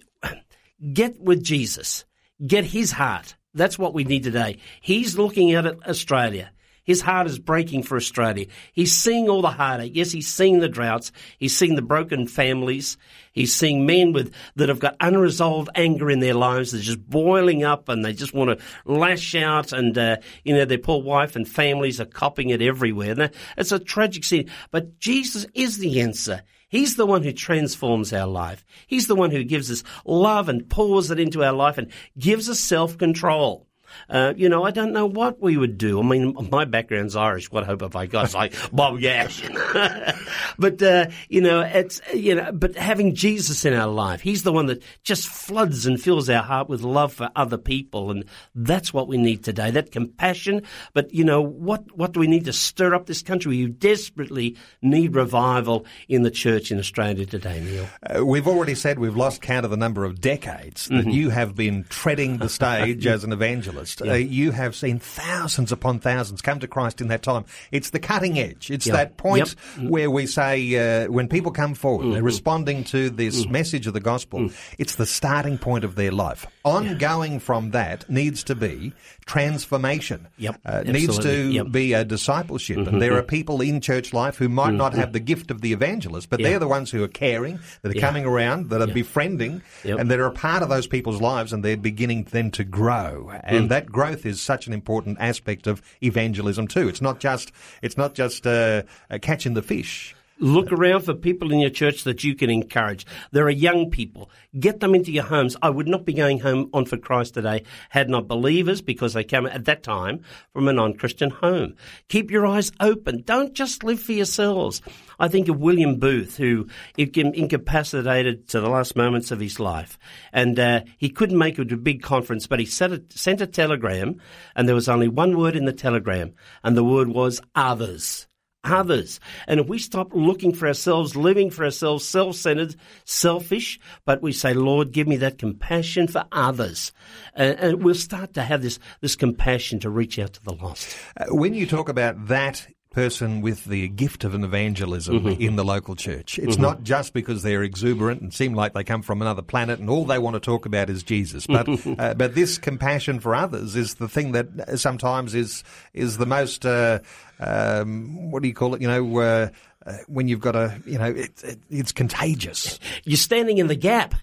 get 0.92 1.20
with 1.20 1.42
Jesus 1.42 2.04
get 2.44 2.64
his 2.64 2.92
heart. 2.92 3.36
That's 3.54 3.78
what 3.78 3.94
we 3.94 4.04
need 4.04 4.22
today. 4.22 4.58
He's 4.80 5.18
looking 5.18 5.52
at 5.52 5.66
Australia. 5.88 6.50
His 6.88 7.02
heart 7.02 7.26
is 7.26 7.38
breaking 7.38 7.82
for 7.82 7.98
Australia. 7.98 8.46
He's 8.72 8.96
seeing 8.96 9.28
all 9.28 9.42
the 9.42 9.50
heartache. 9.50 9.92
Yes, 9.94 10.10
he's 10.10 10.26
seeing 10.26 10.60
the 10.60 10.70
droughts. 10.70 11.12
He's 11.36 11.54
seeing 11.54 11.74
the 11.74 11.82
broken 11.82 12.26
families. 12.26 12.96
He's 13.32 13.54
seeing 13.54 13.84
men 13.84 14.14
with 14.14 14.32
that 14.56 14.70
have 14.70 14.78
got 14.78 14.96
unresolved 14.98 15.68
anger 15.74 16.10
in 16.10 16.20
their 16.20 16.32
lives. 16.32 16.72
They're 16.72 16.80
just 16.80 17.06
boiling 17.06 17.62
up 17.62 17.90
and 17.90 18.02
they 18.02 18.14
just 18.14 18.32
want 18.32 18.58
to 18.58 18.64
lash 18.90 19.34
out. 19.34 19.74
And 19.74 19.98
uh, 19.98 20.16
you 20.44 20.54
know 20.54 20.64
their 20.64 20.78
poor 20.78 21.02
wife 21.02 21.36
and 21.36 21.46
families 21.46 22.00
are 22.00 22.06
copping 22.06 22.48
it 22.48 22.62
everywhere. 22.62 23.10
And 23.10 23.32
it's 23.58 23.70
a 23.70 23.78
tragic 23.78 24.24
scene. 24.24 24.48
But 24.70 24.98
Jesus 24.98 25.44
is 25.52 25.76
the 25.76 26.00
answer. 26.00 26.42
He's 26.68 26.96
the 26.96 27.06
one 27.06 27.22
who 27.22 27.32
transforms 27.32 28.12
our 28.12 28.26
life. 28.26 28.64
He's 28.86 29.06
the 29.06 29.14
one 29.14 29.30
who 29.30 29.44
gives 29.44 29.70
us 29.70 29.82
love 30.04 30.48
and 30.48 30.68
pours 30.68 31.10
it 31.10 31.20
into 31.20 31.42
our 31.44 31.52
life 31.52 31.78
and 31.78 31.90
gives 32.18 32.48
us 32.48 32.60
self 32.60 32.98
control. 32.98 33.67
Uh, 34.08 34.32
you 34.36 34.48
know, 34.48 34.64
I 34.64 34.70
don't 34.70 34.92
know 34.92 35.06
what 35.06 35.40
we 35.40 35.56
would 35.56 35.78
do. 35.78 36.00
I 36.00 36.02
mean, 36.02 36.48
my 36.50 36.64
background's 36.64 37.16
Irish. 37.16 37.50
What 37.50 37.64
hope 37.64 37.82
have 37.82 37.96
I 37.96 38.06
got? 38.06 38.26
It's 38.26 38.34
like 38.34 38.54
Bob 38.72 39.00
Gash. 39.00 39.42
but, 40.58 40.82
uh, 40.82 41.06
you 41.28 41.40
know, 41.40 41.60
it's, 41.60 42.00
you 42.14 42.34
know, 42.34 42.52
but 42.52 42.76
having 42.76 43.14
Jesus 43.14 43.64
in 43.64 43.74
our 43.74 43.88
life, 43.88 44.20
He's 44.20 44.42
the 44.42 44.52
one 44.52 44.66
that 44.66 44.82
just 45.02 45.28
floods 45.28 45.86
and 45.86 46.00
fills 46.00 46.28
our 46.28 46.42
heart 46.42 46.68
with 46.68 46.82
love 46.82 47.12
for 47.12 47.30
other 47.36 47.58
people. 47.58 48.10
And 48.10 48.24
that's 48.54 48.92
what 48.92 49.08
we 49.08 49.16
need 49.16 49.44
today, 49.44 49.70
that 49.70 49.92
compassion. 49.92 50.62
But, 50.92 51.12
you 51.12 51.24
know, 51.24 51.40
what, 51.40 51.96
what 51.96 52.12
do 52.12 52.20
we 52.20 52.26
need 52.26 52.44
to 52.46 52.52
stir 52.52 52.94
up 52.94 53.06
this 53.06 53.22
country? 53.22 53.50
We 53.50 53.66
desperately 53.66 54.56
need 54.82 55.14
revival 55.14 55.86
in 56.08 56.22
the 56.22 56.30
church 56.30 56.70
in 56.70 56.78
Australia 56.78 57.26
today, 57.26 57.60
Neil. 57.60 57.86
Uh, 58.02 58.24
we've 58.24 58.48
already 58.48 58.74
said 58.74 58.98
we've 58.98 59.16
lost 59.16 59.42
count 59.42 59.64
of 59.64 59.70
the 59.70 59.76
number 59.76 60.04
of 60.04 60.20
decades 60.20 60.86
that 60.86 60.94
mm-hmm. 60.94 61.10
you 61.10 61.30
have 61.30 61.54
been 61.54 61.84
treading 61.88 62.38
the 62.38 62.48
stage 62.48 63.06
as 63.06 63.24
an 63.24 63.32
evangelist 63.32 63.77
evangelist. 63.78 64.02
Yeah. 64.04 64.12
Uh, 64.12 64.16
you 64.16 64.50
have 64.52 64.74
seen 64.74 64.98
thousands 64.98 65.72
upon 65.72 66.00
thousands 66.00 66.40
come 66.42 66.60
to 66.60 66.68
Christ 66.68 67.00
in 67.00 67.08
that 67.08 67.22
time. 67.22 67.44
It's 67.72 67.90
the 67.90 67.98
cutting 67.98 68.38
edge. 68.38 68.70
It's 68.70 68.86
that 68.86 69.16
point 69.16 69.54
yep. 69.76 69.90
where 69.90 70.10
we 70.10 70.26
say, 70.26 71.04
uh, 71.04 71.10
when 71.10 71.28
people 71.28 71.52
come 71.52 71.74
forward, 71.74 72.04
mm-hmm. 72.04 72.12
they're 72.14 72.22
responding 72.22 72.84
to 72.84 73.10
this 73.10 73.42
mm-hmm. 73.42 73.52
message 73.52 73.86
of 73.86 73.94
the 73.94 74.00
gospel, 74.00 74.40
mm. 74.40 74.74
it's 74.78 74.96
the 74.96 75.06
starting 75.06 75.58
point 75.58 75.84
of 75.84 75.94
their 75.94 76.12
life. 76.12 76.46
Ongoing 76.68 77.40
from 77.40 77.70
that 77.72 78.08
needs 78.08 78.44
to 78.44 78.54
be 78.54 78.92
transformation. 79.26 80.28
Yep. 80.38 80.60
Uh, 80.64 80.82
needs 80.86 81.18
to 81.18 81.50
yep. 81.50 81.70
be 81.70 81.92
a 81.92 82.04
discipleship. 82.04 82.78
Mm-hmm. 82.78 82.88
And 82.88 83.02
there 83.02 83.16
are 83.16 83.22
people 83.22 83.60
in 83.60 83.80
church 83.80 84.12
life 84.12 84.36
who 84.36 84.48
might 84.48 84.74
not 84.74 84.92
mm-hmm. 84.92 85.00
have 85.00 85.12
the 85.12 85.20
gift 85.20 85.50
of 85.50 85.60
the 85.60 85.72
evangelist, 85.72 86.30
but 86.30 86.40
they're 86.40 86.58
the 86.58 86.68
ones 86.68 86.90
who 86.90 87.02
are 87.02 87.08
caring, 87.08 87.58
that 87.82 87.96
are 87.96 88.00
coming 88.00 88.24
around, 88.24 88.70
that 88.70 88.80
are 88.80 88.86
befriending, 88.86 89.62
yep. 89.84 89.98
and 89.98 90.10
that 90.10 90.18
are 90.18 90.26
a 90.26 90.32
part 90.32 90.62
of 90.62 90.68
those 90.68 90.86
people's 90.86 91.20
lives, 91.20 91.52
and 91.52 91.64
they're 91.64 91.76
beginning 91.76 92.24
then 92.30 92.50
to 92.52 92.64
grow. 92.64 93.30
And 93.44 93.66
mm. 93.66 93.68
that 93.68 93.86
growth 93.86 94.24
is 94.24 94.40
such 94.40 94.66
an 94.66 94.72
important 94.72 95.18
aspect 95.20 95.66
of 95.66 95.82
evangelism 96.02 96.68
too. 96.68 96.88
It's 96.88 97.02
not 97.02 97.20
just 97.20 97.52
it's 97.82 97.96
not 97.96 98.14
just 98.14 98.46
uh 98.46 98.82
catching 99.20 99.54
the 99.54 99.62
fish. 99.62 100.14
Look 100.40 100.70
around 100.70 101.00
for 101.00 101.14
people 101.14 101.52
in 101.52 101.58
your 101.58 101.70
church 101.70 102.04
that 102.04 102.22
you 102.22 102.36
can 102.36 102.48
encourage. 102.48 103.04
There 103.32 103.46
are 103.46 103.50
young 103.50 103.90
people. 103.90 104.30
Get 104.58 104.78
them 104.78 104.94
into 104.94 105.10
your 105.10 105.24
homes. 105.24 105.56
I 105.60 105.70
would 105.70 105.88
not 105.88 106.04
be 106.04 106.12
going 106.12 106.38
home 106.38 106.70
on 106.72 106.84
for 106.84 106.96
Christ 106.96 107.34
today 107.34 107.64
had 107.90 108.08
not 108.08 108.28
believers, 108.28 108.80
because 108.80 109.14
they 109.14 109.24
came 109.24 109.46
at 109.46 109.64
that 109.64 109.82
time 109.82 110.20
from 110.52 110.68
a 110.68 110.72
non-Christian 110.72 111.30
home. 111.30 111.74
Keep 112.08 112.30
your 112.30 112.46
eyes 112.46 112.70
open. 112.78 113.22
Don't 113.22 113.52
just 113.52 113.82
live 113.82 114.00
for 114.00 114.12
yourselves. 114.12 114.80
I 115.18 115.26
think 115.26 115.48
of 115.48 115.58
William 115.58 115.98
Booth, 115.98 116.36
who 116.36 116.68
incapacitated 116.96 118.46
to 118.48 118.60
the 118.60 118.70
last 118.70 118.94
moments 118.94 119.32
of 119.32 119.40
his 119.40 119.58
life, 119.58 119.98
and 120.32 120.58
uh, 120.58 120.82
he 120.98 121.08
couldn't 121.08 121.36
make 121.36 121.58
it 121.58 121.68
to 121.70 121.74
a 121.74 121.78
big 121.78 122.02
conference, 122.02 122.46
but 122.46 122.60
he 122.60 122.66
sent 122.66 122.92
a, 122.92 123.02
sent 123.10 123.40
a 123.40 123.46
telegram, 123.48 124.20
and 124.54 124.68
there 124.68 124.76
was 124.76 124.88
only 124.88 125.08
one 125.08 125.36
word 125.36 125.56
in 125.56 125.64
the 125.64 125.72
telegram, 125.72 126.34
and 126.62 126.76
the 126.76 126.84
word 126.84 127.08
was 127.08 127.40
others 127.56 128.27
others. 128.64 129.20
And 129.46 129.60
if 129.60 129.68
we 129.68 129.78
stop 129.78 130.12
looking 130.12 130.52
for 130.52 130.66
ourselves, 130.66 131.16
living 131.16 131.50
for 131.50 131.64
ourselves, 131.64 132.06
self 132.06 132.36
centered, 132.36 132.76
selfish, 133.04 133.78
but 134.04 134.22
we 134.22 134.32
say, 134.32 134.54
Lord, 134.54 134.92
give 134.92 135.06
me 135.06 135.16
that 135.18 135.38
compassion 135.38 136.08
for 136.08 136.24
others, 136.32 136.92
and, 137.34 137.58
and, 137.58 137.82
we'll 137.82 137.94
start 137.94 138.34
to 138.34 138.42
have 138.42 138.62
this, 138.62 138.78
this 139.00 139.16
compassion 139.16 139.78
to 139.80 139.90
reach 139.90 140.18
out 140.18 140.32
to 140.34 140.42
the 140.42 140.54
lost. 140.54 140.96
Uh, 141.16 141.26
when 141.28 141.54
you 141.54 141.66
talk 141.66 141.88
about 141.88 142.26
that 142.28 142.66
person 142.90 143.40
with 143.42 143.64
the 143.66 143.88
gift 143.88 144.24
of 144.24 144.34
an 144.34 144.44
evangelism 144.44 145.20
mm-hmm. 145.20 145.40
in 145.40 145.56
the 145.56 145.64
local 145.64 145.94
church. 145.94 146.38
It's 146.38 146.54
mm-hmm. 146.54 146.62
not 146.62 146.82
just 146.82 147.12
because 147.12 147.42
they're 147.42 147.62
exuberant 147.62 148.22
and 148.22 148.32
seem 148.32 148.54
like 148.54 148.72
they 148.72 148.84
come 148.84 149.02
from 149.02 149.20
another 149.20 149.42
planet 149.42 149.78
and 149.78 149.90
all 149.90 150.04
they 150.04 150.18
want 150.18 150.34
to 150.34 150.40
talk 150.40 150.66
about 150.66 150.88
is 150.88 151.02
Jesus. 151.02 151.46
But 151.46 151.68
uh, 151.98 152.14
but 152.14 152.34
this 152.34 152.58
compassion 152.58 153.20
for 153.20 153.34
others 153.34 153.76
is 153.76 153.96
the 153.96 154.08
thing 154.08 154.32
that 154.32 154.78
sometimes 154.78 155.34
is 155.34 155.64
is 155.92 156.18
the 156.18 156.26
most 156.26 156.64
uh, 156.64 157.00
um, 157.40 158.30
what 158.30 158.42
do 158.42 158.48
you 158.48 158.54
call 158.54 158.74
it? 158.74 158.82
You 158.82 158.88
know. 158.88 159.18
Uh, 159.18 159.48
uh 159.86 159.92
when 160.08 160.26
you've 160.26 160.40
got 160.40 160.56
a, 160.56 160.76
you 160.84 160.98
know, 160.98 161.06
it, 161.06 161.30
it, 161.44 161.58
it's 161.70 161.92
contagious. 161.92 162.80
You're 163.04 163.16
standing 163.16 163.58
in 163.58 163.68
the 163.68 163.76
gap. 163.76 164.16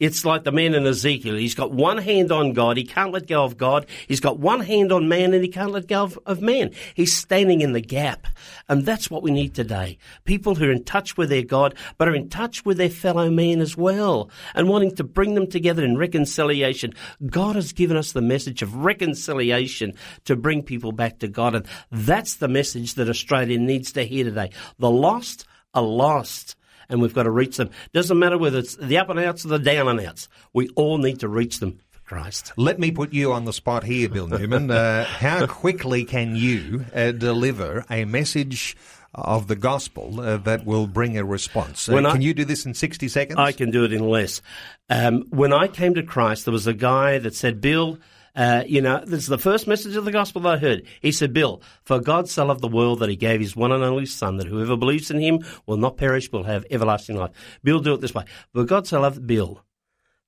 It's 0.00 0.24
like 0.24 0.44
the 0.44 0.52
man 0.52 0.74
in 0.74 0.86
Ezekiel. 0.86 1.34
He's 1.34 1.56
got 1.56 1.72
one 1.72 1.98
hand 1.98 2.30
on 2.30 2.52
God. 2.52 2.76
He 2.76 2.84
can't 2.84 3.10
let 3.10 3.26
go 3.26 3.42
of 3.42 3.56
God. 3.56 3.86
He's 4.06 4.20
got 4.20 4.38
one 4.38 4.60
hand 4.60 4.92
on 4.92 5.08
man 5.08 5.34
and 5.34 5.42
he 5.42 5.48
can't 5.50 5.72
let 5.72 5.88
go 5.88 6.04
of, 6.04 6.18
of 6.24 6.40
man. 6.40 6.70
He's 6.94 7.16
standing 7.16 7.62
in 7.62 7.72
the 7.72 7.80
gap. 7.80 8.28
And 8.68 8.86
that's 8.86 9.10
what 9.10 9.24
we 9.24 9.32
need 9.32 9.56
today. 9.56 9.98
People 10.24 10.54
who 10.54 10.66
are 10.66 10.70
in 10.70 10.84
touch 10.84 11.16
with 11.16 11.30
their 11.30 11.42
God, 11.42 11.74
but 11.96 12.06
are 12.06 12.14
in 12.14 12.28
touch 12.28 12.64
with 12.64 12.76
their 12.76 12.90
fellow 12.90 13.28
man 13.28 13.60
as 13.60 13.76
well 13.76 14.30
and 14.54 14.68
wanting 14.68 14.94
to 14.94 15.04
bring 15.04 15.34
them 15.34 15.48
together 15.48 15.84
in 15.84 15.96
reconciliation. 15.96 16.94
God 17.26 17.56
has 17.56 17.72
given 17.72 17.96
us 17.96 18.12
the 18.12 18.22
message 18.22 18.62
of 18.62 18.76
reconciliation 18.76 19.94
to 20.26 20.36
bring 20.36 20.62
people 20.62 20.92
back 20.92 21.18
to 21.18 21.28
God. 21.28 21.56
And 21.56 21.66
that's 21.90 22.36
the 22.36 22.46
message 22.46 22.94
that 22.94 23.08
Australia 23.08 23.58
needs 23.58 23.90
to 23.92 24.04
hear 24.04 24.22
today. 24.22 24.52
The 24.78 24.90
lost 24.90 25.44
are 25.74 25.82
lost 25.82 26.54
and 26.88 27.00
we've 27.00 27.14
got 27.14 27.24
to 27.24 27.30
reach 27.30 27.56
them. 27.56 27.70
Doesn't 27.92 28.18
matter 28.18 28.38
whether 28.38 28.58
it's 28.58 28.76
the 28.76 28.98
up 28.98 29.08
and 29.10 29.18
outs 29.18 29.44
or 29.44 29.48
the 29.48 29.58
down 29.58 29.88
and 29.88 30.00
outs. 30.00 30.28
We 30.52 30.68
all 30.70 30.98
need 30.98 31.20
to 31.20 31.28
reach 31.28 31.60
them. 31.60 31.80
for 31.90 32.00
Christ. 32.00 32.52
Let 32.56 32.78
me 32.78 32.90
put 32.90 33.12
you 33.12 33.32
on 33.32 33.44
the 33.44 33.52
spot 33.52 33.84
here, 33.84 34.08
Bill 34.08 34.26
Newman. 34.26 34.70
Uh, 34.70 35.04
how 35.04 35.46
quickly 35.46 36.04
can 36.04 36.36
you 36.36 36.86
uh, 36.94 37.12
deliver 37.12 37.84
a 37.90 38.04
message 38.04 38.76
of 39.14 39.48
the 39.48 39.56
gospel 39.56 40.20
uh, 40.20 40.36
that 40.38 40.64
will 40.64 40.86
bring 40.86 41.16
a 41.16 41.24
response. 41.24 41.88
Uh, 41.88 41.96
can 41.96 42.06
I, 42.06 42.14
you 42.16 42.34
do 42.34 42.44
this 42.44 42.66
in 42.66 42.74
60 42.74 43.08
seconds? 43.08 43.38
I 43.38 43.52
can 43.52 43.70
do 43.70 43.84
it 43.84 43.92
in 43.92 44.06
less. 44.06 44.42
Um, 44.90 45.24
when 45.30 45.52
I 45.52 45.68
came 45.68 45.94
to 45.94 46.02
Christ, 46.02 46.44
there 46.44 46.52
was 46.52 46.66
a 46.66 46.74
guy 46.74 47.18
that 47.18 47.34
said, 47.34 47.60
Bill, 47.60 47.98
uh, 48.34 48.64
you 48.66 48.80
know, 48.80 49.02
this 49.04 49.20
is 49.20 49.26
the 49.26 49.38
first 49.38 49.66
message 49.66 49.96
of 49.96 50.04
the 50.04 50.12
gospel 50.12 50.46
I 50.46 50.58
heard. 50.58 50.84
He 51.00 51.12
said, 51.12 51.32
Bill, 51.32 51.62
for 51.84 52.00
God 52.00 52.28
so 52.28 52.46
loved 52.46 52.60
the 52.60 52.68
world 52.68 53.00
that 53.00 53.08
he 53.08 53.16
gave 53.16 53.40
his 53.40 53.56
one 53.56 53.72
and 53.72 53.82
only 53.82 54.06
son, 54.06 54.36
that 54.36 54.46
whoever 54.46 54.76
believes 54.76 55.10
in 55.10 55.20
him 55.20 55.40
will 55.66 55.76
not 55.76 55.96
perish, 55.96 56.30
will 56.30 56.44
have 56.44 56.66
everlasting 56.70 57.16
life. 57.16 57.32
Bill, 57.62 57.80
do 57.80 57.94
it 57.94 58.00
this 58.00 58.14
way. 58.14 58.24
For 58.52 58.64
God 58.64 58.86
so 58.86 59.00
loved 59.00 59.26
Bill 59.26 59.64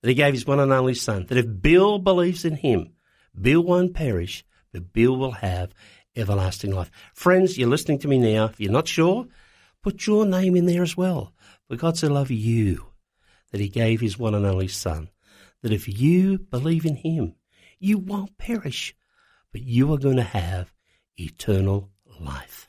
that 0.03 0.09
he 0.09 0.15
gave 0.15 0.35
his 0.35 0.47
one 0.47 0.61
and 0.61 0.73
only 0.73 0.95
son, 0.95 1.27
that 1.27 1.39
if 1.39 1.63
Bill 1.63 1.99
believes 1.99 2.45
in 2.45 2.57
him, 2.57 2.93
Bill 3.39 3.63
won't 3.63 3.95
perish, 3.95 4.45
but 4.73 4.93
Bill 4.93 5.17
will 5.17 5.33
have 5.33 5.73
everlasting 6.17 6.73
life. 6.73 6.91
Friends, 7.15 7.57
you're 7.57 7.69
listening 7.69 7.99
to 8.01 8.09
me 8.09 8.19
now. 8.19 8.47
If 8.47 8.61
you're 8.61 8.73
not 8.73 8.89
sure, 8.89 9.27
put 9.83 10.07
your 10.07 10.27
name 10.27 10.57
in 10.57 10.67
there 10.67 10.83
as 10.83 10.97
well. 10.97 11.33
For 11.69 11.77
God 11.77 11.97
so 11.97 12.09
loved 12.09 12.31
you 12.31 12.87
that 13.53 13.61
he 13.61 13.69
gave 13.69 14.01
his 14.01 14.19
one 14.19 14.35
and 14.35 14.47
only 14.47 14.69
son, 14.69 15.11
that 15.63 15.73
if 15.73 15.89
you 15.89 16.39
believe 16.39 16.85
in 16.85 16.97
him, 16.97 17.35
you 17.81 17.99
won't 17.99 18.39
perish, 18.39 18.95
but 19.53 19.63
you 19.63 19.93
are 19.93 19.99
going 19.99 20.17
to 20.17 20.23
have 20.23 20.73
eternal 21.17 21.91
life. 22.21 22.69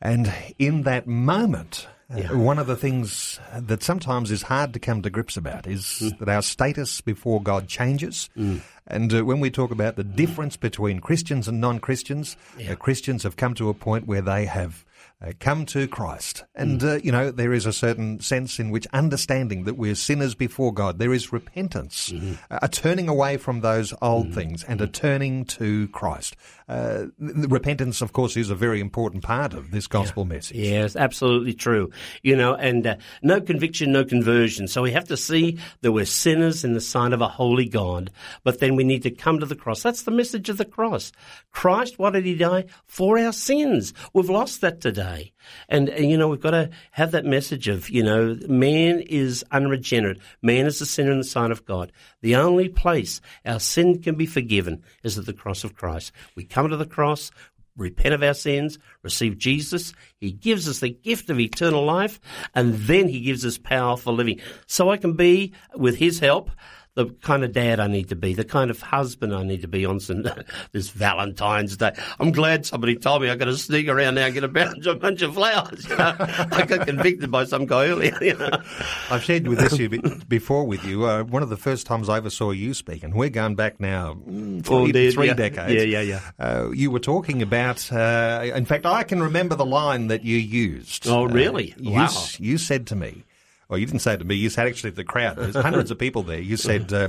And 0.00 0.32
in 0.58 0.82
that 0.82 1.06
moment, 1.06 1.86
uh, 2.12 2.18
yeah. 2.18 2.32
uh, 2.32 2.38
one 2.38 2.58
of 2.58 2.66
the 2.66 2.76
things 2.76 3.40
that 3.56 3.82
sometimes 3.82 4.30
is 4.30 4.42
hard 4.42 4.72
to 4.72 4.78
come 4.78 5.02
to 5.02 5.10
grips 5.10 5.36
about 5.36 5.66
is 5.66 5.82
mm. 5.82 6.18
that 6.18 6.28
our 6.28 6.42
status 6.42 7.00
before 7.00 7.42
God 7.42 7.68
changes. 7.68 8.28
Mm. 8.36 8.60
And 8.86 9.14
uh, 9.14 9.24
when 9.24 9.40
we 9.40 9.50
talk 9.50 9.70
about 9.70 9.96
the 9.96 10.04
difference 10.04 10.56
between 10.56 11.00
Christians 11.00 11.48
and 11.48 11.60
non 11.60 11.78
Christians, 11.78 12.36
yeah. 12.58 12.72
uh, 12.72 12.76
Christians 12.76 13.22
have 13.22 13.36
come 13.36 13.54
to 13.54 13.68
a 13.68 13.74
point 13.74 14.06
where 14.06 14.22
they 14.22 14.44
have 14.44 14.84
uh, 15.24 15.32
come 15.40 15.64
to 15.66 15.88
Christ. 15.88 16.44
And, 16.54 16.80
mm. 16.80 16.94
uh, 16.94 17.00
you 17.02 17.12
know, 17.12 17.30
there 17.30 17.52
is 17.52 17.66
a 17.66 17.72
certain 17.72 18.20
sense 18.20 18.58
in 18.58 18.70
which 18.70 18.86
understanding 18.92 19.64
that 19.64 19.74
we're 19.74 19.94
sinners 19.94 20.34
before 20.34 20.72
God, 20.72 20.98
there 20.98 21.12
is 21.12 21.32
repentance, 21.32 22.10
mm-hmm. 22.10 22.34
a 22.50 22.68
turning 22.68 23.08
away 23.08 23.36
from 23.36 23.60
those 23.60 23.94
old 24.02 24.26
mm-hmm. 24.26 24.34
things 24.34 24.64
and 24.64 24.80
a 24.80 24.86
turning 24.86 25.44
to 25.46 25.88
Christ. 25.88 26.36
Uh, 26.68 27.06
repentance, 27.18 28.00
of 28.00 28.12
course, 28.12 28.36
is 28.36 28.50
a 28.50 28.54
very 28.54 28.80
important 28.80 29.22
part 29.22 29.52
of 29.52 29.70
this 29.70 29.86
gospel 29.86 30.24
yeah. 30.24 30.34
message. 30.34 30.56
Yes, 30.56 30.96
absolutely 30.96 31.52
true. 31.52 31.90
You 32.22 32.36
know, 32.36 32.54
and 32.54 32.86
uh, 32.86 32.96
no 33.22 33.40
conviction, 33.40 33.92
no 33.92 34.04
conversion. 34.04 34.68
So 34.68 34.82
we 34.82 34.92
have 34.92 35.08
to 35.08 35.16
see 35.16 35.58
that 35.82 35.92
we're 35.92 36.06
sinners 36.06 36.64
in 36.64 36.72
the 36.72 36.80
sight 36.80 37.12
of 37.12 37.20
a 37.20 37.28
holy 37.28 37.68
God, 37.68 38.10
but 38.44 38.60
then 38.60 38.76
we 38.76 38.84
need 38.84 39.02
to 39.02 39.10
come 39.10 39.40
to 39.40 39.46
the 39.46 39.56
cross. 39.56 39.82
That's 39.82 40.02
the 40.02 40.10
message 40.10 40.48
of 40.48 40.56
the 40.56 40.64
cross. 40.64 41.12
Christ, 41.50 41.98
what 41.98 42.14
did 42.14 42.24
he 42.24 42.34
die? 42.34 42.64
For 42.86 43.18
our 43.18 43.32
sins. 43.32 43.92
We've 44.12 44.30
lost 44.30 44.60
that 44.62 44.80
today. 44.80 45.32
And, 45.68 45.90
and, 45.90 46.10
you 46.10 46.16
know, 46.16 46.28
we've 46.28 46.40
got 46.40 46.52
to 46.52 46.70
have 46.92 47.10
that 47.10 47.26
message 47.26 47.68
of, 47.68 47.90
you 47.90 48.02
know, 48.02 48.38
man 48.48 49.00
is 49.00 49.44
unregenerate. 49.50 50.18
Man 50.40 50.66
is 50.66 50.80
a 50.80 50.86
sinner 50.86 51.12
in 51.12 51.18
the 51.18 51.24
sight 51.24 51.50
of 51.50 51.66
God. 51.66 51.92
The 52.22 52.36
only 52.36 52.68
place 52.68 53.20
our 53.44 53.60
sin 53.60 54.00
can 54.00 54.14
be 54.14 54.26
forgiven 54.26 54.82
is 55.02 55.18
at 55.18 55.26
the 55.26 55.34
cross 55.34 55.62
of 55.64 55.74
Christ. 55.74 56.12
We 56.34 56.44
come 56.54 56.68
to 56.68 56.76
the 56.76 56.86
cross, 56.86 57.32
repent 57.76 58.14
of 58.14 58.22
our 58.22 58.32
sins, 58.32 58.78
receive 59.02 59.36
Jesus. 59.36 59.92
He 60.20 60.30
gives 60.30 60.68
us 60.68 60.78
the 60.78 60.90
gift 60.90 61.28
of 61.28 61.40
eternal 61.40 61.84
life, 61.84 62.20
and 62.54 62.74
then 62.74 63.08
He 63.08 63.20
gives 63.20 63.44
us 63.44 63.58
power 63.58 63.96
for 63.96 64.12
living. 64.12 64.40
So 64.66 64.88
I 64.88 64.96
can 64.96 65.14
be, 65.14 65.52
with 65.74 65.96
His 65.96 66.20
help, 66.20 66.52
the 66.94 67.06
kind 67.22 67.42
of 67.42 67.52
dad 67.52 67.80
I 67.80 67.88
need 67.88 68.10
to 68.10 68.16
be, 68.16 68.34
the 68.34 68.44
kind 68.44 68.70
of 68.70 68.80
husband 68.80 69.34
I 69.34 69.42
need 69.42 69.62
to 69.62 69.68
be 69.68 69.84
on 69.84 69.98
some, 69.98 70.24
this 70.72 70.90
Valentine's 70.90 71.76
Day. 71.76 71.92
I'm 72.20 72.30
glad 72.30 72.64
somebody 72.64 72.94
told 72.94 73.22
me 73.22 73.30
I've 73.30 73.38
got 73.38 73.46
to 73.46 73.56
sneak 73.56 73.88
around 73.88 74.14
now 74.14 74.26
and 74.26 74.34
get 74.34 74.44
a 74.44 74.48
bunch, 74.48 74.86
a 74.86 74.94
bunch 74.94 75.22
of 75.22 75.34
flowers. 75.34 75.88
You 75.88 75.96
know? 75.96 76.14
I 76.18 76.64
got 76.66 76.86
convicted 76.86 77.30
by 77.30 77.44
some 77.44 77.66
guy 77.66 77.86
earlier. 77.86 78.16
You 78.22 78.36
know? 78.38 78.50
I've 79.10 79.24
shared 79.24 79.48
with 79.48 79.58
this 79.58 80.24
before 80.24 80.64
with 80.64 80.84
you. 80.84 81.04
Uh, 81.04 81.24
one 81.24 81.42
of 81.42 81.48
the 81.48 81.56
first 81.56 81.86
times 81.86 82.08
I 82.08 82.18
ever 82.18 82.30
saw 82.30 82.52
you 82.52 82.74
speak, 82.74 83.02
and 83.02 83.14
we're 83.14 83.28
going 83.28 83.56
back 83.56 83.80
now 83.80 84.14
mm, 84.14 84.64
three, 84.64 84.92
did, 84.92 85.14
three 85.14 85.26
yeah. 85.26 85.34
decades. 85.34 85.74
Yeah, 85.74 86.00
yeah, 86.00 86.00
yeah. 86.00 86.20
Uh, 86.38 86.70
you 86.70 86.90
were 86.90 87.00
talking 87.00 87.42
about. 87.42 87.92
Uh, 87.92 88.52
in 88.54 88.64
fact, 88.64 88.86
I 88.86 89.02
can 89.02 89.20
remember 89.20 89.56
the 89.56 89.66
line 89.66 90.06
that 90.08 90.24
you 90.24 90.36
used. 90.36 91.08
Oh, 91.08 91.24
really? 91.24 91.72
Uh, 91.72 91.90
wow. 91.90 92.08
You, 92.38 92.52
you 92.52 92.58
said 92.58 92.86
to 92.88 92.96
me 92.96 93.24
well, 93.68 93.78
you 93.78 93.86
didn't 93.86 94.00
say 94.00 94.14
it 94.14 94.18
to 94.18 94.24
me. 94.24 94.34
You 94.34 94.50
said 94.50 94.66
actually 94.66 94.90
to 94.90 94.96
the 94.96 95.04
crowd. 95.04 95.36
There's 95.36 95.56
hundreds 95.56 95.90
of 95.90 95.98
people 95.98 96.22
there. 96.22 96.40
You 96.40 96.56
said, 96.56 96.92
uh, 96.92 97.08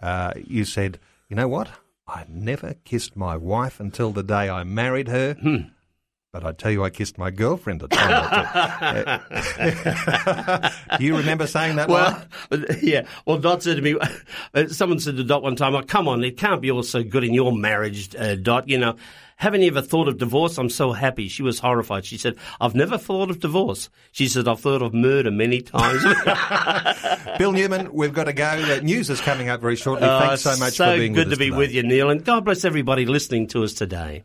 uh, 0.00 0.32
you 0.36 0.64
said, 0.64 0.98
you 1.28 1.36
know 1.36 1.48
what? 1.48 1.68
I 2.06 2.24
never 2.28 2.74
kissed 2.84 3.16
my 3.16 3.36
wife 3.36 3.80
until 3.80 4.12
the 4.12 4.22
day 4.22 4.50
I 4.50 4.64
married 4.64 5.08
her. 5.08 5.34
Hmm. 5.34 5.56
But 6.34 6.44
I 6.44 6.50
tell 6.50 6.72
you, 6.72 6.82
I 6.82 6.90
kissed 6.90 7.16
my 7.16 7.30
girlfriend 7.30 7.80
a 7.84 7.86
time 7.86 8.10
or 8.10 9.22
two. 9.38 10.68
Do 10.98 11.04
you 11.04 11.16
remember 11.16 11.46
saying 11.46 11.76
that? 11.76 11.88
Well, 11.88 12.26
line? 12.50 12.66
yeah. 12.82 13.06
Well, 13.24 13.38
Dot 13.38 13.62
said 13.62 13.76
to 13.76 13.82
me, 13.82 13.94
uh, 14.52 14.66
someone 14.66 14.98
said 14.98 15.16
to 15.16 15.22
Dot 15.22 15.44
one 15.44 15.54
time, 15.54 15.76
oh, 15.76 15.82
come 15.82 16.08
on, 16.08 16.24
it 16.24 16.36
can't 16.36 16.60
be 16.60 16.72
all 16.72 16.82
so 16.82 17.04
good 17.04 17.22
in 17.22 17.34
your 17.34 17.56
marriage, 17.56 18.16
uh, 18.16 18.34
Dot. 18.34 18.68
You 18.68 18.78
know, 18.78 18.96
haven't 19.36 19.60
you 19.60 19.68
ever 19.68 19.80
thought 19.80 20.08
of 20.08 20.18
divorce? 20.18 20.58
I'm 20.58 20.70
so 20.70 20.90
happy. 20.90 21.28
She 21.28 21.44
was 21.44 21.60
horrified. 21.60 22.04
She 22.04 22.18
said, 22.18 22.34
I've 22.60 22.74
never 22.74 22.98
thought 22.98 23.30
of 23.30 23.38
divorce. 23.38 23.88
She 24.10 24.26
said, 24.26 24.48
I've 24.48 24.58
thought 24.58 24.82
of 24.82 24.92
murder 24.92 25.30
many 25.30 25.60
times. 25.60 26.02
Bill 27.38 27.52
Newman, 27.52 27.92
we've 27.92 28.12
got 28.12 28.24
to 28.24 28.32
go. 28.32 28.60
The 28.60 28.80
news 28.80 29.08
is 29.08 29.20
coming 29.20 29.50
up 29.50 29.60
very 29.60 29.76
shortly. 29.76 30.08
Thanks 30.08 30.44
uh, 30.44 30.56
so 30.56 30.58
much 30.58 30.72
so 30.72 30.90
for 30.90 30.98
being 30.98 31.12
with 31.12 31.20
us. 31.20 31.24
So 31.26 31.28
good 31.28 31.34
to 31.36 31.38
be 31.38 31.46
today. 31.50 31.58
with 31.58 31.70
you, 31.70 31.84
Neil. 31.84 32.10
And 32.10 32.24
God 32.24 32.44
bless 32.44 32.64
everybody 32.64 33.06
listening 33.06 33.46
to 33.48 33.62
us 33.62 33.72
today. 33.72 34.24